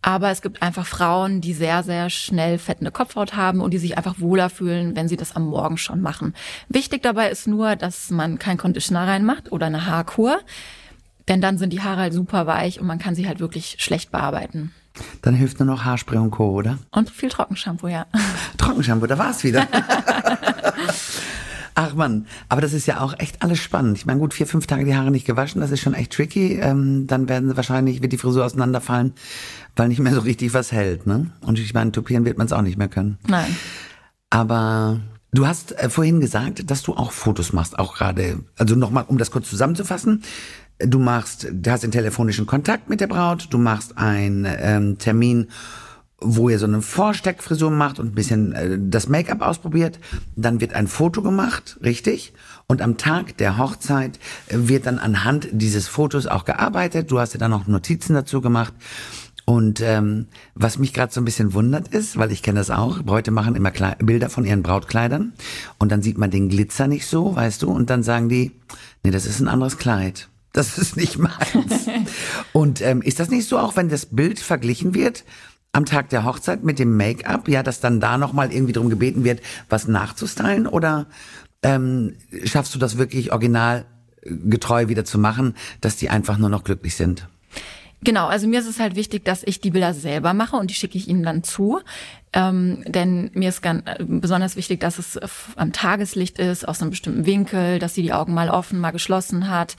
Aber 0.00 0.30
es 0.30 0.40
gibt 0.40 0.62
einfach 0.62 0.86
Frauen, 0.86 1.42
die 1.42 1.52
sehr, 1.52 1.82
sehr 1.82 2.08
schnell 2.08 2.56
fettende 2.56 2.92
Kopfhaut 2.92 3.36
haben 3.36 3.60
und 3.60 3.74
die 3.74 3.78
sich 3.78 3.98
einfach 3.98 4.18
wohler 4.18 4.48
fühlen, 4.48 4.96
wenn 4.96 5.06
sie 5.06 5.18
das 5.18 5.36
am 5.36 5.48
Morgen 5.48 5.76
schon 5.76 6.00
machen. 6.00 6.32
Wichtig 6.70 7.02
dabei 7.02 7.28
ist 7.28 7.46
nur, 7.46 7.76
dass 7.76 8.08
man 8.08 8.38
kein 8.38 8.56
Conditioner 8.56 9.06
reinmacht 9.06 9.52
oder 9.52 9.66
eine 9.66 9.84
Haarkur. 9.84 10.38
Denn 11.28 11.42
dann 11.42 11.58
sind 11.58 11.74
die 11.74 11.82
Haare 11.82 12.00
halt 12.00 12.14
super 12.14 12.46
weich 12.46 12.80
und 12.80 12.86
man 12.86 12.98
kann 12.98 13.14
sie 13.14 13.28
halt 13.28 13.38
wirklich 13.38 13.76
schlecht 13.80 14.12
bearbeiten. 14.12 14.72
Dann 15.22 15.34
hilft 15.34 15.58
nur 15.58 15.66
noch 15.66 15.84
Haarspray 15.84 16.18
und 16.18 16.30
Co., 16.30 16.50
oder? 16.50 16.78
Und 16.90 17.10
viel 17.10 17.28
Trockenshampoo, 17.28 17.88
ja. 17.88 18.06
Trockenshampoo, 18.58 19.06
da 19.06 19.18
war 19.18 19.30
es 19.30 19.44
wieder. 19.44 19.66
Ach 21.78 21.92
man, 21.94 22.26
aber 22.48 22.62
das 22.62 22.72
ist 22.72 22.86
ja 22.86 23.00
auch 23.00 23.12
echt 23.18 23.42
alles 23.42 23.58
spannend. 23.58 23.98
Ich 23.98 24.06
meine, 24.06 24.18
gut, 24.18 24.32
vier, 24.32 24.46
fünf 24.46 24.66
Tage 24.66 24.86
die 24.86 24.96
Haare 24.96 25.10
nicht 25.10 25.26
gewaschen, 25.26 25.60
das 25.60 25.70
ist 25.70 25.80
schon 25.80 25.92
echt 25.92 26.10
tricky. 26.10 26.54
Ähm, 26.54 27.06
dann 27.06 27.28
werden 27.28 27.50
sie 27.50 27.56
wahrscheinlich, 27.56 28.00
wird 28.00 28.14
die 28.14 28.18
Frisur 28.18 28.46
auseinanderfallen, 28.46 29.12
weil 29.76 29.88
nicht 29.88 29.98
mehr 29.98 30.14
so 30.14 30.20
richtig 30.20 30.54
was 30.54 30.72
hält. 30.72 31.06
Ne? 31.06 31.30
Und 31.42 31.58
ich 31.58 31.74
meine, 31.74 31.92
tupieren 31.92 32.24
wird 32.24 32.38
man 32.38 32.46
es 32.46 32.54
auch 32.54 32.62
nicht 32.62 32.78
mehr 32.78 32.88
können. 32.88 33.18
Nein. 33.28 33.54
Aber 34.30 35.00
du 35.32 35.46
hast 35.46 35.78
äh, 35.78 35.90
vorhin 35.90 36.18
gesagt, 36.18 36.70
dass 36.70 36.82
du 36.82 36.94
auch 36.94 37.12
Fotos 37.12 37.52
machst, 37.52 37.78
auch 37.78 37.94
gerade. 37.94 38.38
Also 38.56 38.74
nochmal, 38.74 39.04
um 39.06 39.18
das 39.18 39.30
kurz 39.30 39.50
zusammenzufassen. 39.50 40.22
Du 40.78 40.98
machst, 40.98 41.48
du 41.50 41.70
hast 41.70 41.82
den 41.82 41.90
telefonischen 41.90 42.46
Kontakt 42.46 42.88
mit 42.88 43.00
der 43.00 43.06
Braut, 43.06 43.48
du 43.50 43.58
machst 43.58 43.96
einen 43.96 44.46
ähm, 44.46 44.98
Termin 44.98 45.48
wo 46.18 46.48
ihr 46.48 46.58
so 46.58 46.66
eine 46.66 46.80
Vorsteckfrisur 46.80 47.70
macht 47.70 47.98
und 47.98 48.08
ein 48.08 48.14
bisschen 48.14 48.52
äh, 48.52 48.78
das 48.80 49.08
Make-up 49.08 49.42
ausprobiert. 49.42 49.98
Dann 50.34 50.60
wird 50.60 50.72
ein 50.72 50.86
Foto 50.86 51.22
gemacht, 51.22 51.78
richtig? 51.82 52.32
Und 52.66 52.80
am 52.80 52.96
Tag 52.96 53.36
der 53.36 53.58
Hochzeit 53.58 54.18
äh, 54.48 54.56
wird 54.56 54.86
dann 54.86 54.98
anhand 54.98 55.48
dieses 55.52 55.88
Fotos 55.88 56.26
auch 56.26 56.44
gearbeitet. 56.44 57.10
Du 57.10 57.18
hast 57.18 57.34
ja 57.34 57.38
dann 57.38 57.50
noch 57.50 57.66
Notizen 57.66 58.14
dazu 58.14 58.40
gemacht. 58.40 58.72
Und 59.44 59.80
ähm, 59.80 60.26
was 60.54 60.78
mich 60.78 60.92
gerade 60.92 61.12
so 61.12 61.20
ein 61.20 61.24
bisschen 61.24 61.52
wundert 61.52 61.88
ist, 61.88 62.16
weil 62.16 62.32
ich 62.32 62.42
kenne 62.42 62.58
das 62.58 62.70
auch, 62.70 63.02
Bräute 63.02 63.30
machen 63.30 63.54
immer 63.54 63.70
Kle 63.70 63.94
Bilder 64.00 64.28
von 64.28 64.44
ihren 64.44 64.64
Brautkleidern 64.64 65.34
und 65.78 65.92
dann 65.92 66.02
sieht 66.02 66.18
man 66.18 66.32
den 66.32 66.48
Glitzer 66.48 66.88
nicht 66.88 67.06
so, 67.06 67.36
weißt 67.36 67.62
du, 67.62 67.70
und 67.70 67.88
dann 67.88 68.02
sagen 68.02 68.28
die, 68.28 68.50
nee, 69.04 69.12
das 69.12 69.24
ist 69.24 69.38
ein 69.38 69.46
anderes 69.46 69.78
Kleid. 69.78 70.28
Das 70.56 70.78
ist 70.78 70.96
nicht 70.96 71.18
meins. 71.18 71.86
und 72.54 72.80
ähm, 72.80 73.02
ist 73.02 73.20
das 73.20 73.28
nicht 73.28 73.46
so 73.46 73.58
auch, 73.58 73.76
wenn 73.76 73.90
das 73.90 74.06
Bild 74.06 74.40
verglichen 74.40 74.94
wird? 74.94 75.24
am 75.72 75.84
Tag 75.84 76.08
der 76.08 76.24
Hochzeit 76.24 76.64
mit 76.64 76.78
dem 76.78 76.96
Make-up, 76.96 77.48
ja, 77.48 77.62
dass 77.62 77.80
dann 77.80 78.00
da 78.00 78.16
nochmal 78.16 78.50
irgendwie 78.50 78.72
drum 78.72 78.88
gebeten 78.88 79.24
wird, 79.24 79.42
was 79.68 79.86
nachzustylen? 79.86 80.66
Oder 80.66 81.04
ähm, 81.62 82.14
schaffst 82.44 82.74
du 82.74 82.78
das 82.78 82.96
wirklich 82.96 83.30
original 83.30 83.84
äh, 84.22 84.30
getreu 84.46 84.88
wieder 84.88 85.04
zu 85.04 85.18
machen, 85.18 85.54
dass 85.82 85.96
die 85.96 86.08
einfach 86.08 86.38
nur 86.38 86.48
noch 86.48 86.64
glücklich 86.64 86.96
sind? 86.96 87.28
Genau, 88.02 88.26
also 88.26 88.46
mir 88.46 88.60
ist 88.60 88.68
es 88.68 88.80
halt 88.80 88.96
wichtig, 88.96 89.26
dass 89.26 89.42
ich 89.42 89.60
die 89.60 89.70
Bilder 89.70 89.92
selber 89.92 90.32
mache 90.32 90.56
und 90.56 90.70
die 90.70 90.74
schicke 90.74 90.96
ich 90.96 91.08
ihnen 91.08 91.24
dann 91.24 91.42
zu. 91.42 91.80
Ähm, 92.32 92.82
denn 92.86 93.30
mir 93.34 93.50
ist 93.50 93.62
ganz, 93.62 93.82
äh, 93.84 93.96
besonders 94.02 94.56
wichtig, 94.56 94.80
dass 94.80 94.98
es 94.98 95.18
am 95.56 95.72
Tageslicht 95.74 96.38
ist, 96.38 96.66
aus 96.66 96.80
einem 96.80 96.90
bestimmten 96.90 97.26
Winkel, 97.26 97.78
dass 97.78 97.94
sie 97.94 98.02
die 98.02 98.14
Augen 98.14 98.32
mal 98.32 98.48
offen, 98.48 98.78
mal 98.78 98.92
geschlossen 98.92 99.50
hat, 99.50 99.76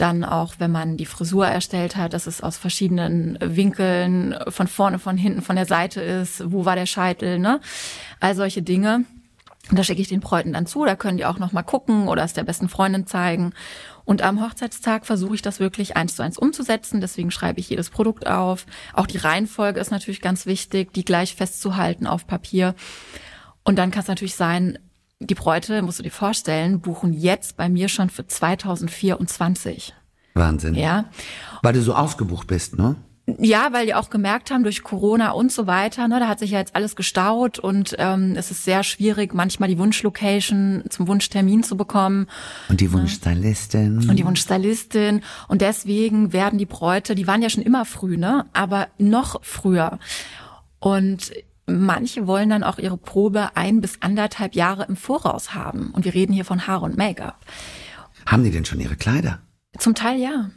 dann 0.00 0.24
auch, 0.24 0.54
wenn 0.58 0.70
man 0.70 0.96
die 0.96 1.06
Frisur 1.06 1.46
erstellt 1.46 1.96
hat, 1.96 2.14
dass 2.14 2.26
es 2.26 2.42
aus 2.42 2.56
verschiedenen 2.56 3.38
Winkeln 3.40 4.34
von 4.48 4.66
vorne, 4.66 4.98
von 4.98 5.16
hinten, 5.16 5.42
von 5.42 5.56
der 5.56 5.66
Seite 5.66 6.00
ist. 6.00 6.50
Wo 6.50 6.64
war 6.64 6.76
der 6.76 6.86
Scheitel, 6.86 7.38
ne? 7.38 7.60
All 8.20 8.34
solche 8.34 8.62
Dinge. 8.62 9.04
Da 9.70 9.84
schicke 9.84 10.00
ich 10.00 10.08
den 10.08 10.20
Bräuten 10.20 10.54
dann 10.54 10.66
zu, 10.66 10.84
da 10.84 10.96
können 10.96 11.18
die 11.18 11.26
auch 11.26 11.38
noch 11.38 11.52
mal 11.52 11.62
gucken 11.62 12.08
oder 12.08 12.24
es 12.24 12.32
der 12.32 12.42
besten 12.42 12.68
Freundin 12.68 13.06
zeigen. 13.06 13.52
Und 14.04 14.22
am 14.22 14.42
Hochzeitstag 14.42 15.06
versuche 15.06 15.34
ich 15.34 15.42
das 15.42 15.60
wirklich 15.60 15.96
eins 15.96 16.16
zu 16.16 16.22
eins 16.22 16.38
umzusetzen. 16.38 17.00
Deswegen 17.00 17.30
schreibe 17.30 17.60
ich 17.60 17.68
jedes 17.68 17.90
Produkt 17.90 18.26
auf. 18.26 18.66
Auch 18.94 19.06
die 19.06 19.18
Reihenfolge 19.18 19.78
ist 19.78 19.92
natürlich 19.92 20.20
ganz 20.20 20.46
wichtig, 20.46 20.92
die 20.92 21.04
gleich 21.04 21.36
festzuhalten 21.36 22.06
auf 22.08 22.26
Papier. 22.26 22.74
Und 23.62 23.78
dann 23.78 23.92
kann 23.92 24.02
es 24.02 24.08
natürlich 24.08 24.34
sein, 24.34 24.78
die 25.20 25.34
Bräute, 25.34 25.82
musst 25.82 25.98
du 25.98 26.02
dir 26.02 26.10
vorstellen, 26.10 26.80
buchen 26.80 27.12
jetzt 27.12 27.56
bei 27.56 27.68
mir 27.68 27.88
schon 27.88 28.08
für 28.08 28.26
2024. 28.26 29.94
Wahnsinn. 30.34 30.74
Ja. 30.74 31.04
Weil 31.62 31.74
du 31.74 31.82
so 31.82 31.94
ausgebucht 31.94 32.46
bist, 32.46 32.78
ne? 32.78 32.96
Ja, 33.38 33.72
weil 33.72 33.86
die 33.86 33.94
auch 33.94 34.10
gemerkt 34.10 34.50
haben, 34.50 34.64
durch 34.64 34.82
Corona 34.82 35.30
und 35.32 35.52
so 35.52 35.66
weiter, 35.68 36.08
ne, 36.08 36.18
da 36.18 36.26
hat 36.26 36.40
sich 36.40 36.50
ja 36.50 36.58
jetzt 36.58 36.74
alles 36.74 36.96
gestaut 36.96 37.60
und 37.60 37.94
ähm, 37.98 38.34
es 38.36 38.50
ist 38.50 38.64
sehr 38.64 38.82
schwierig, 38.82 39.34
manchmal 39.34 39.68
die 39.68 39.78
Wunschlocation 39.78 40.84
zum 40.88 41.06
Wunschtermin 41.06 41.62
zu 41.62 41.76
bekommen. 41.76 42.26
Und 42.68 42.80
die 42.80 42.92
Wunschstylistin. 42.92 44.08
Und 44.08 44.16
die 44.16 44.24
Wunschstylistin. 44.24 45.22
Und 45.46 45.60
deswegen 45.60 46.32
werden 46.32 46.58
die 46.58 46.66
Bräute, 46.66 47.14
die 47.14 47.28
waren 47.28 47.42
ja 47.42 47.50
schon 47.50 47.62
immer 47.62 47.84
früh, 47.84 48.16
ne? 48.16 48.46
Aber 48.52 48.88
noch 48.98 49.44
früher. 49.44 49.98
Und 50.80 51.30
Manche 51.78 52.26
wollen 52.26 52.50
dann 52.50 52.64
auch 52.64 52.78
ihre 52.78 52.96
Probe 52.96 53.50
ein 53.54 53.80
bis 53.80 54.00
anderthalb 54.00 54.54
Jahre 54.54 54.84
im 54.86 54.96
Voraus 54.96 55.54
haben. 55.54 55.90
Und 55.92 56.04
wir 56.04 56.14
reden 56.14 56.32
hier 56.32 56.44
von 56.44 56.66
Haar 56.66 56.82
und 56.82 56.96
Make-up. 56.96 57.38
Haben 58.26 58.44
die 58.44 58.50
denn 58.50 58.64
schon 58.64 58.80
ihre 58.80 58.96
Kleider? 58.96 59.40
Zum 59.78 59.94
Teil 59.94 60.18
ja. 60.18 60.50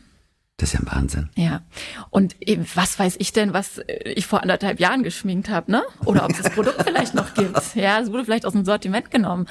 Das 0.57 0.69
ist 0.69 0.73
ja 0.73 0.79
ein 0.81 0.95
Wahnsinn. 0.95 1.29
Ja. 1.35 1.61
Und 2.09 2.35
was 2.75 2.99
weiß 2.99 3.15
ich 3.19 3.33
denn, 3.33 3.53
was 3.53 3.81
ich 4.05 4.27
vor 4.27 4.41
anderthalb 4.41 4.79
Jahren 4.79 5.03
geschminkt 5.03 5.49
habe, 5.49 5.71
ne? 5.71 5.83
Oder 6.05 6.25
ob 6.25 6.31
es 6.31 6.41
das 6.41 6.51
Produkt 6.51 6.83
vielleicht 6.85 7.15
noch 7.15 7.33
gibt. 7.33 7.75
Ja, 7.75 7.99
es 7.99 8.11
wurde 8.11 8.25
vielleicht 8.25 8.45
aus 8.45 8.53
dem 8.53 8.63
Sortiment 8.63 9.09
genommen. 9.09 9.47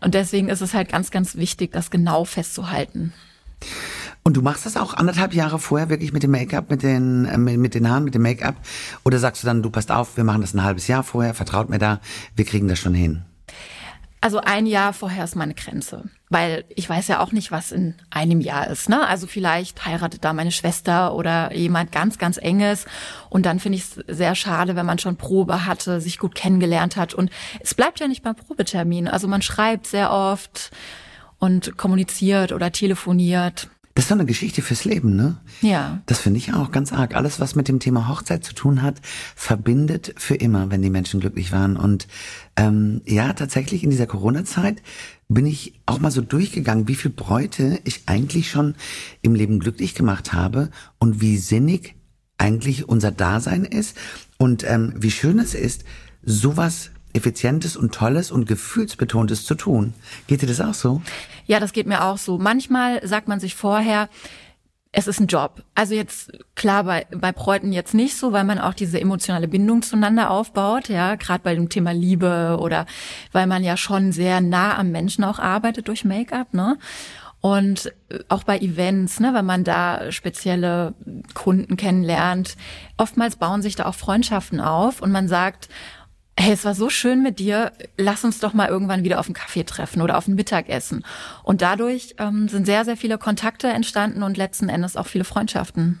Und 0.00 0.14
deswegen 0.14 0.48
ist 0.48 0.62
es 0.62 0.72
halt 0.72 0.88
ganz, 0.88 1.10
ganz 1.10 1.36
wichtig, 1.36 1.72
das 1.72 1.90
genau 1.90 2.24
festzuhalten. 2.24 3.12
Und 4.26 4.36
du 4.36 4.42
machst 4.42 4.66
das 4.66 4.76
auch 4.76 4.92
anderthalb 4.92 5.34
Jahre 5.34 5.60
vorher 5.60 5.88
wirklich 5.88 6.12
mit 6.12 6.24
dem 6.24 6.32
Make-up, 6.32 6.68
mit 6.68 6.82
den, 6.82 7.26
äh, 7.26 7.38
mit, 7.38 7.74
den 7.74 7.88
Haaren, 7.88 8.02
mit 8.02 8.16
dem 8.16 8.22
Make-up? 8.22 8.56
Oder 9.04 9.20
sagst 9.20 9.44
du 9.44 9.46
dann, 9.46 9.62
du 9.62 9.70
passt 9.70 9.92
auf, 9.92 10.16
wir 10.16 10.24
machen 10.24 10.40
das 10.40 10.52
ein 10.52 10.64
halbes 10.64 10.88
Jahr 10.88 11.04
vorher, 11.04 11.32
vertraut 11.32 11.68
mir 11.68 11.78
da, 11.78 12.00
wir 12.34 12.44
kriegen 12.44 12.66
das 12.66 12.80
schon 12.80 12.92
hin? 12.92 13.22
Also 14.20 14.40
ein 14.40 14.66
Jahr 14.66 14.92
vorher 14.92 15.22
ist 15.22 15.36
meine 15.36 15.54
Grenze, 15.54 16.10
weil 16.28 16.64
ich 16.74 16.90
weiß 16.90 17.06
ja 17.06 17.20
auch 17.20 17.30
nicht, 17.30 17.52
was 17.52 17.70
in 17.70 17.94
einem 18.10 18.40
Jahr 18.40 18.66
ist. 18.66 18.88
Ne? 18.88 19.06
Also 19.06 19.28
vielleicht 19.28 19.86
heiratet 19.86 20.24
da 20.24 20.32
meine 20.32 20.50
Schwester 20.50 21.14
oder 21.14 21.54
jemand 21.54 21.92
ganz, 21.92 22.18
ganz 22.18 22.36
enges 22.36 22.86
und 23.30 23.46
dann 23.46 23.60
finde 23.60 23.78
ich 23.78 23.84
es 23.84 24.04
sehr 24.08 24.34
schade, 24.34 24.74
wenn 24.74 24.86
man 24.86 24.98
schon 24.98 25.14
Probe 25.14 25.66
hatte, 25.66 26.00
sich 26.00 26.18
gut 26.18 26.34
kennengelernt 26.34 26.96
hat 26.96 27.14
und 27.14 27.30
es 27.60 27.76
bleibt 27.76 28.00
ja 28.00 28.08
nicht 28.08 28.24
beim 28.24 28.34
Probetermin. 28.34 29.06
Also 29.06 29.28
man 29.28 29.42
schreibt 29.42 29.86
sehr 29.86 30.10
oft 30.10 30.72
und 31.38 31.76
kommuniziert 31.76 32.50
oder 32.50 32.72
telefoniert. 32.72 33.68
Das 33.96 34.04
ist 34.04 34.10
doch 34.10 34.16
eine 34.16 34.26
Geschichte 34.26 34.60
fürs 34.60 34.84
Leben, 34.84 35.16
ne? 35.16 35.38
Ja. 35.62 36.02
Das 36.04 36.18
finde 36.18 36.36
ich 36.36 36.52
auch 36.52 36.70
ganz 36.70 36.92
arg. 36.92 37.16
Alles, 37.16 37.40
was 37.40 37.54
mit 37.54 37.66
dem 37.66 37.80
Thema 37.80 38.08
Hochzeit 38.08 38.44
zu 38.44 38.52
tun 38.52 38.82
hat, 38.82 39.00
verbindet 39.34 40.12
für 40.18 40.34
immer, 40.34 40.70
wenn 40.70 40.82
die 40.82 40.90
Menschen 40.90 41.18
glücklich 41.18 41.50
waren. 41.50 41.78
Und 41.78 42.06
ähm, 42.58 43.00
ja, 43.06 43.32
tatsächlich 43.32 43.82
in 43.82 43.88
dieser 43.88 44.06
Corona-Zeit 44.06 44.82
bin 45.30 45.46
ich 45.46 45.80
auch 45.86 45.98
mal 45.98 46.10
so 46.10 46.20
durchgegangen, 46.20 46.88
wie 46.88 46.94
viel 46.94 47.10
Bräute 47.10 47.80
ich 47.84 48.02
eigentlich 48.04 48.50
schon 48.50 48.74
im 49.22 49.34
Leben 49.34 49.60
glücklich 49.60 49.94
gemacht 49.94 50.34
habe 50.34 50.70
und 50.98 51.22
wie 51.22 51.38
sinnig 51.38 51.94
eigentlich 52.36 52.90
unser 52.90 53.12
Dasein 53.12 53.64
ist 53.64 53.96
und 54.36 54.62
ähm, 54.68 54.92
wie 54.98 55.10
schön 55.10 55.38
es 55.38 55.54
ist, 55.54 55.84
sowas 56.22 56.90
Effizientes 57.16 57.76
und 57.76 57.94
Tolles 57.94 58.30
und 58.30 58.46
Gefühlsbetontes 58.46 59.44
zu 59.44 59.54
tun. 59.54 59.94
Geht 60.26 60.42
dir 60.42 60.46
das 60.46 60.60
auch 60.60 60.74
so? 60.74 61.02
Ja, 61.46 61.60
das 61.60 61.72
geht 61.72 61.86
mir 61.86 62.04
auch 62.04 62.18
so. 62.18 62.38
Manchmal 62.38 63.06
sagt 63.06 63.28
man 63.28 63.40
sich 63.40 63.54
vorher, 63.54 64.08
es 64.92 65.06
ist 65.06 65.20
ein 65.20 65.26
Job. 65.26 65.62
Also 65.74 65.94
jetzt 65.94 66.32
klar 66.54 66.84
bei 66.84 67.06
bei 67.10 67.30
Bräuten 67.30 67.70
jetzt 67.72 67.92
nicht 67.92 68.16
so, 68.16 68.32
weil 68.32 68.44
man 68.44 68.58
auch 68.58 68.72
diese 68.72 68.98
emotionale 68.98 69.46
Bindung 69.46 69.82
zueinander 69.82 70.30
aufbaut, 70.30 70.88
ja, 70.88 71.16
gerade 71.16 71.42
bei 71.42 71.54
dem 71.54 71.68
Thema 71.68 71.92
Liebe 71.92 72.56
oder 72.60 72.86
weil 73.32 73.46
man 73.46 73.62
ja 73.62 73.76
schon 73.76 74.12
sehr 74.12 74.40
nah 74.40 74.78
am 74.78 74.92
Menschen 74.92 75.22
auch 75.24 75.38
arbeitet 75.38 75.88
durch 75.88 76.06
Make-up, 76.06 76.54
ne? 76.54 76.78
Und 77.42 77.92
auch 78.28 78.44
bei 78.44 78.58
Events, 78.58 79.20
ne, 79.20 79.34
wenn 79.34 79.44
man 79.44 79.62
da 79.62 80.10
spezielle 80.10 80.94
Kunden 81.34 81.76
kennenlernt, 81.76 82.56
oftmals 82.96 83.36
bauen 83.36 83.60
sich 83.60 83.76
da 83.76 83.84
auch 83.84 83.94
Freundschaften 83.94 84.60
auf 84.60 85.02
und 85.02 85.12
man 85.12 85.28
sagt, 85.28 85.68
hey, 86.38 86.52
es 86.52 86.64
war 86.64 86.74
so 86.74 86.90
schön 86.90 87.22
mit 87.22 87.38
dir, 87.38 87.72
lass 87.96 88.24
uns 88.24 88.38
doch 88.38 88.52
mal 88.52 88.68
irgendwann 88.68 89.04
wieder 89.04 89.18
auf 89.18 89.26
einen 89.26 89.34
Kaffee 89.34 89.64
treffen 89.64 90.02
oder 90.02 90.18
auf 90.18 90.28
ein 90.28 90.34
Mittagessen. 90.34 91.04
Und 91.42 91.62
dadurch 91.62 92.14
ähm, 92.18 92.48
sind 92.48 92.66
sehr, 92.66 92.84
sehr 92.84 92.96
viele 92.96 93.18
Kontakte 93.18 93.68
entstanden 93.68 94.22
und 94.22 94.36
letzten 94.36 94.68
Endes 94.68 94.96
auch 94.96 95.06
viele 95.06 95.24
Freundschaften. 95.24 95.98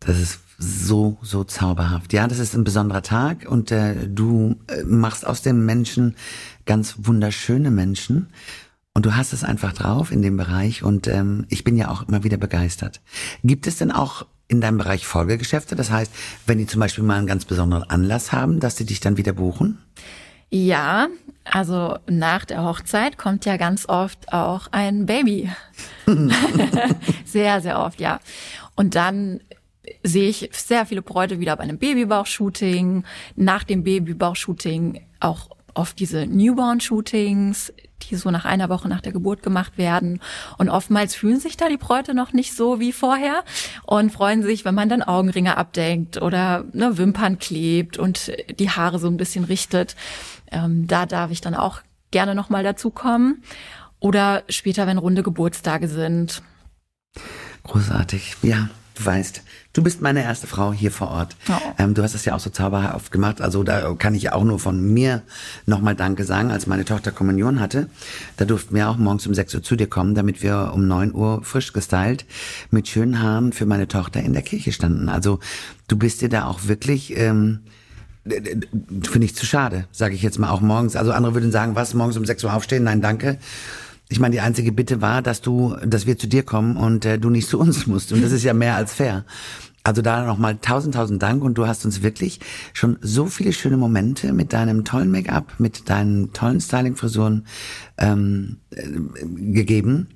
Das 0.00 0.18
ist 0.18 0.40
so, 0.58 1.18
so 1.22 1.44
zauberhaft. 1.44 2.12
Ja, 2.12 2.28
das 2.28 2.38
ist 2.38 2.54
ein 2.54 2.64
besonderer 2.64 3.02
Tag 3.02 3.46
und 3.48 3.70
äh, 3.72 4.06
du 4.06 4.56
äh, 4.68 4.82
machst 4.84 5.26
aus 5.26 5.42
den 5.42 5.64
Menschen 5.64 6.14
ganz 6.66 6.96
wunderschöne 6.98 7.70
Menschen. 7.70 8.28
Und 8.94 9.06
du 9.06 9.16
hast 9.16 9.32
es 9.32 9.42
einfach 9.42 9.72
drauf 9.72 10.12
in 10.12 10.20
dem 10.20 10.36
Bereich 10.36 10.82
und 10.82 11.08
ähm, 11.08 11.46
ich 11.48 11.64
bin 11.64 11.78
ja 11.78 11.88
auch 11.88 12.06
immer 12.06 12.24
wieder 12.24 12.36
begeistert. 12.36 13.00
Gibt 13.42 13.66
es 13.66 13.78
denn 13.78 13.90
auch 13.90 14.26
in 14.52 14.60
deinem 14.60 14.78
Bereich 14.78 15.06
Folgegeschäfte? 15.06 15.74
Das 15.74 15.90
heißt, 15.90 16.12
wenn 16.46 16.58
die 16.58 16.66
zum 16.66 16.80
Beispiel 16.80 17.02
mal 17.02 17.18
einen 17.18 17.26
ganz 17.26 17.44
besonderen 17.44 17.82
Anlass 17.84 18.32
haben, 18.32 18.60
dass 18.60 18.76
die 18.76 18.84
dich 18.84 19.00
dann 19.00 19.16
wieder 19.16 19.32
buchen? 19.32 19.78
Ja, 20.50 21.08
also 21.44 21.96
nach 22.06 22.44
der 22.44 22.62
Hochzeit 22.62 23.16
kommt 23.16 23.46
ja 23.46 23.56
ganz 23.56 23.88
oft 23.88 24.32
auch 24.32 24.68
ein 24.70 25.06
Baby. 25.06 25.50
sehr, 27.24 27.62
sehr 27.62 27.80
oft, 27.80 28.00
ja. 28.00 28.20
Und 28.76 28.94
dann 28.94 29.40
sehe 30.02 30.28
ich 30.28 30.50
sehr 30.52 30.86
viele 30.86 31.02
Bräute 31.02 31.40
wieder 31.40 31.56
bei 31.56 31.64
einem 31.64 31.78
Babybauchshooting, 31.78 33.04
nach 33.34 33.64
dem 33.64 33.82
Babybauchshooting 33.82 35.00
auch 35.20 35.48
oft 35.74 35.98
diese 35.98 36.26
Newborn-Shootings, 36.26 37.72
die 38.02 38.16
so 38.16 38.30
nach 38.30 38.44
einer 38.44 38.68
Woche 38.68 38.88
nach 38.88 39.00
der 39.00 39.12
Geburt 39.12 39.42
gemacht 39.42 39.78
werden. 39.78 40.20
Und 40.58 40.68
oftmals 40.68 41.14
fühlen 41.14 41.40
sich 41.40 41.56
da 41.56 41.68
die 41.68 41.76
Bräute 41.76 42.14
noch 42.14 42.32
nicht 42.32 42.54
so 42.54 42.80
wie 42.80 42.92
vorher 42.92 43.44
und 43.84 44.12
freuen 44.12 44.42
sich, 44.42 44.64
wenn 44.64 44.74
man 44.74 44.88
dann 44.88 45.02
Augenringe 45.02 45.56
abdenkt 45.56 46.20
oder 46.20 46.64
ne, 46.72 46.98
Wimpern 46.98 47.38
klebt 47.38 47.98
und 47.98 48.32
die 48.58 48.70
Haare 48.70 48.98
so 48.98 49.08
ein 49.08 49.16
bisschen 49.16 49.44
richtet. 49.44 49.96
Ähm, 50.50 50.86
da 50.86 51.06
darf 51.06 51.30
ich 51.30 51.40
dann 51.40 51.54
auch 51.54 51.80
gerne 52.10 52.34
nochmal 52.34 52.62
dazukommen. 52.62 53.42
Oder 54.00 54.42
später, 54.48 54.86
wenn 54.86 54.98
runde 54.98 55.22
Geburtstage 55.22 55.86
sind. 55.86 56.42
Großartig, 57.62 58.36
ja. 58.42 58.68
Du 59.02 59.06
weißt, 59.06 59.42
du 59.72 59.82
bist 59.82 60.00
meine 60.00 60.22
erste 60.22 60.46
Frau 60.46 60.72
hier 60.72 60.92
vor 60.92 61.10
Ort. 61.10 61.34
Oh. 61.48 61.52
Ähm, 61.76 61.92
du 61.94 62.04
hast 62.04 62.14
es 62.14 62.24
ja 62.24 62.36
auch 62.36 62.40
so 62.40 62.50
zauberhaft 62.50 63.10
gemacht. 63.10 63.40
Also 63.40 63.64
da 63.64 63.94
kann 63.94 64.14
ich 64.14 64.30
auch 64.30 64.44
nur 64.44 64.60
von 64.60 64.80
mir 64.80 65.22
nochmal 65.66 65.96
Danke 65.96 66.22
sagen, 66.22 66.52
als 66.52 66.68
meine 66.68 66.84
Tochter 66.84 67.10
Kommunion 67.10 67.58
hatte. 67.58 67.88
Da 68.36 68.44
durften 68.44 68.76
wir 68.76 68.88
auch 68.88 68.98
morgens 68.98 69.26
um 69.26 69.34
6 69.34 69.56
Uhr 69.56 69.62
zu 69.64 69.74
dir 69.74 69.88
kommen, 69.88 70.14
damit 70.14 70.40
wir 70.44 70.70
um 70.72 70.86
9 70.86 71.14
Uhr 71.14 71.42
frisch 71.42 71.72
gestylt 71.72 72.26
mit 72.70 72.86
schönen 72.86 73.20
Haaren 73.20 73.52
für 73.52 73.66
meine 73.66 73.88
Tochter 73.88 74.20
in 74.20 74.34
der 74.34 74.42
Kirche 74.42 74.70
standen. 74.70 75.08
Also 75.08 75.40
du 75.88 75.96
bist 75.96 76.20
dir 76.20 76.28
da 76.28 76.46
auch 76.46 76.68
wirklich... 76.68 77.16
Ähm, 77.16 77.60
Finde 78.24 79.24
ich 79.24 79.34
zu 79.34 79.44
schade, 79.44 79.88
sage 79.90 80.14
ich 80.14 80.22
jetzt 80.22 80.38
mal 80.38 80.50
auch 80.50 80.60
morgens. 80.60 80.94
Also 80.94 81.10
andere 81.10 81.34
würden 81.34 81.50
sagen, 81.50 81.74
was, 81.74 81.92
morgens 81.92 82.16
um 82.16 82.24
6 82.24 82.44
Uhr 82.44 82.54
aufstehen? 82.54 82.84
Nein, 82.84 83.00
danke. 83.00 83.38
Ich 84.12 84.20
meine, 84.20 84.34
die 84.34 84.42
einzige 84.42 84.72
Bitte 84.72 85.00
war, 85.00 85.22
dass 85.22 85.40
du, 85.40 85.74
dass 85.86 86.04
wir 86.04 86.18
zu 86.18 86.26
dir 86.26 86.42
kommen 86.42 86.76
und 86.76 87.06
äh, 87.06 87.18
du 87.18 87.30
nicht 87.30 87.48
zu 87.48 87.58
uns 87.58 87.86
musst. 87.86 88.12
Und 88.12 88.22
das 88.22 88.30
ist 88.30 88.42
ja 88.42 88.52
mehr 88.52 88.76
als 88.76 88.92
fair. 88.92 89.24
Also 89.84 90.02
da 90.02 90.26
nochmal 90.26 90.58
tausend, 90.58 90.94
tausend 90.94 91.22
Dank 91.22 91.42
und 91.42 91.56
du 91.56 91.66
hast 91.66 91.86
uns 91.86 92.02
wirklich 92.02 92.38
schon 92.74 92.98
so 93.00 93.24
viele 93.24 93.54
schöne 93.54 93.78
Momente 93.78 94.34
mit 94.34 94.52
deinem 94.52 94.84
tollen 94.84 95.10
Make-up, 95.10 95.54
mit 95.58 95.88
deinen 95.88 96.34
tollen 96.34 96.60
Styling-Frisuren 96.60 97.46
ähm, 97.96 98.58
äh, 98.70 98.86
gegeben, 99.52 100.08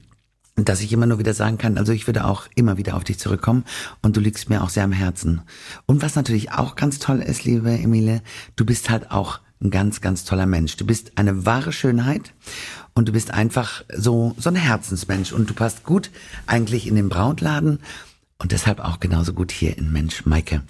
dass 0.56 0.82
ich 0.82 0.92
immer 0.92 1.06
nur 1.06 1.18
wieder 1.18 1.32
sagen 1.32 1.56
kann, 1.56 1.78
also 1.78 1.92
ich 1.92 2.06
würde 2.06 2.26
auch 2.26 2.48
immer 2.54 2.76
wieder 2.76 2.96
auf 2.96 3.04
dich 3.04 3.18
zurückkommen 3.18 3.64
und 4.02 4.14
du 4.14 4.20
liegst 4.20 4.50
mir 4.50 4.62
auch 4.62 4.68
sehr 4.68 4.84
am 4.84 4.92
Herzen. 4.92 5.40
Und 5.86 6.02
was 6.02 6.16
natürlich 6.16 6.52
auch 6.52 6.76
ganz 6.76 6.98
toll 6.98 7.20
ist, 7.20 7.44
liebe 7.44 7.70
Emile, 7.70 8.20
du 8.56 8.66
bist 8.66 8.90
halt 8.90 9.10
auch 9.10 9.40
ein 9.62 9.70
ganz, 9.70 10.02
ganz 10.02 10.24
toller 10.24 10.46
Mensch. 10.46 10.76
Du 10.76 10.84
bist 10.84 11.12
eine 11.16 11.46
wahre 11.46 11.72
Schönheit 11.72 12.34
und 12.96 13.06
du 13.06 13.12
bist 13.12 13.30
einfach 13.30 13.84
so, 13.94 14.34
so 14.38 14.48
ein 14.48 14.56
Herzensmensch 14.56 15.32
und 15.32 15.48
du 15.48 15.54
passt 15.54 15.84
gut 15.84 16.10
eigentlich 16.46 16.88
in 16.88 16.96
den 16.96 17.10
Brautladen 17.10 17.78
und 18.38 18.52
deshalb 18.52 18.80
auch 18.80 19.00
genauso 19.00 19.34
gut 19.34 19.52
hier 19.52 19.76
in 19.76 19.92
Mensch 19.92 20.24
Maike. 20.24 20.62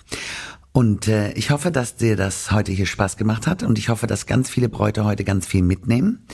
Und 0.72 1.08
äh, 1.08 1.32
ich 1.32 1.50
hoffe, 1.50 1.70
dass 1.70 1.96
dir 1.96 2.16
das 2.16 2.50
heute 2.50 2.72
hier 2.72 2.84
Spaß 2.84 3.16
gemacht 3.16 3.46
hat 3.46 3.62
und 3.62 3.78
ich 3.78 3.88
hoffe, 3.88 4.08
dass 4.08 4.26
ganz 4.26 4.50
viele 4.50 4.68
Bräute 4.68 5.04
heute 5.04 5.24
ganz 5.24 5.46
viel 5.46 5.62
mitnehmen. 5.62 6.26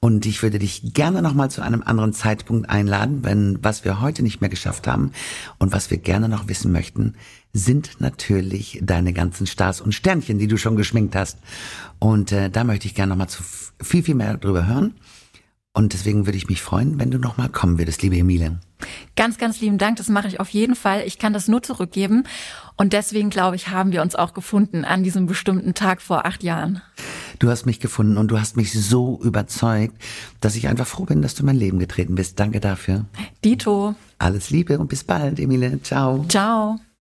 Und 0.00 0.26
ich 0.26 0.42
würde 0.42 0.58
dich 0.58 0.94
gerne 0.94 1.22
nochmal 1.22 1.50
zu 1.50 1.60
einem 1.60 1.82
anderen 1.82 2.12
Zeitpunkt 2.12 2.70
einladen, 2.70 3.22
wenn 3.22 3.58
was 3.62 3.84
wir 3.84 4.00
heute 4.00 4.22
nicht 4.22 4.40
mehr 4.40 4.50
geschafft 4.50 4.86
haben 4.86 5.10
und 5.58 5.72
was 5.72 5.90
wir 5.90 5.98
gerne 5.98 6.28
noch 6.28 6.48
wissen 6.48 6.72
möchten, 6.72 7.16
sind 7.52 8.00
natürlich 8.00 8.80
deine 8.82 9.12
ganzen 9.12 9.46
Stars 9.46 9.80
und 9.80 9.92
Sternchen, 9.92 10.38
die 10.38 10.48
du 10.48 10.56
schon 10.56 10.76
geschminkt 10.76 11.14
hast. 11.16 11.38
Und 11.98 12.32
äh, 12.32 12.48
da 12.48 12.64
möchte 12.64 12.86
ich 12.86 12.94
gerne 12.94 13.10
nochmal 13.10 13.28
zu 13.28 13.42
viel, 13.80 14.04
viel 14.04 14.14
mehr 14.14 14.36
drüber 14.36 14.66
hören. 14.66 14.94
Und 15.74 15.94
deswegen 15.94 16.26
würde 16.26 16.36
ich 16.36 16.48
mich 16.48 16.60
freuen, 16.60 16.98
wenn 17.00 17.10
du 17.10 17.18
nochmal 17.18 17.48
kommen 17.48 17.78
würdest, 17.78 18.02
liebe 18.02 18.18
Emile. 18.18 18.60
Ganz, 19.16 19.38
ganz 19.38 19.60
lieben 19.60 19.78
Dank. 19.78 19.96
Das 19.96 20.08
mache 20.08 20.28
ich 20.28 20.38
auf 20.38 20.50
jeden 20.50 20.74
Fall. 20.74 21.02
Ich 21.06 21.18
kann 21.18 21.32
das 21.32 21.48
nur 21.48 21.62
zurückgeben. 21.62 22.24
Und 22.76 22.92
deswegen, 22.92 23.30
glaube 23.30 23.56
ich, 23.56 23.68
haben 23.68 23.92
wir 23.92 24.02
uns 24.02 24.14
auch 24.14 24.34
gefunden 24.34 24.84
an 24.84 25.02
diesem 25.02 25.26
bestimmten 25.26 25.72
Tag 25.72 26.02
vor 26.02 26.26
acht 26.26 26.42
Jahren. 26.42 26.82
Du 27.38 27.48
hast 27.48 27.64
mich 27.64 27.80
gefunden 27.80 28.18
und 28.18 28.28
du 28.28 28.38
hast 28.38 28.56
mich 28.56 28.72
so 28.72 29.18
überzeugt, 29.22 29.96
dass 30.40 30.56
ich 30.56 30.68
einfach 30.68 30.86
froh 30.86 31.04
bin, 31.04 31.22
dass 31.22 31.34
du 31.34 31.40
in 31.40 31.46
mein 31.46 31.56
Leben 31.56 31.78
getreten 31.78 32.16
bist. 32.16 32.38
Danke 32.38 32.60
dafür. 32.60 33.06
Dito. 33.42 33.94
Alles 34.18 34.50
Liebe 34.50 34.78
und 34.78 34.88
bis 34.88 35.04
bald, 35.04 35.40
Emile. 35.40 35.80
Ciao. 35.82 36.24
Ciao. 36.28 36.78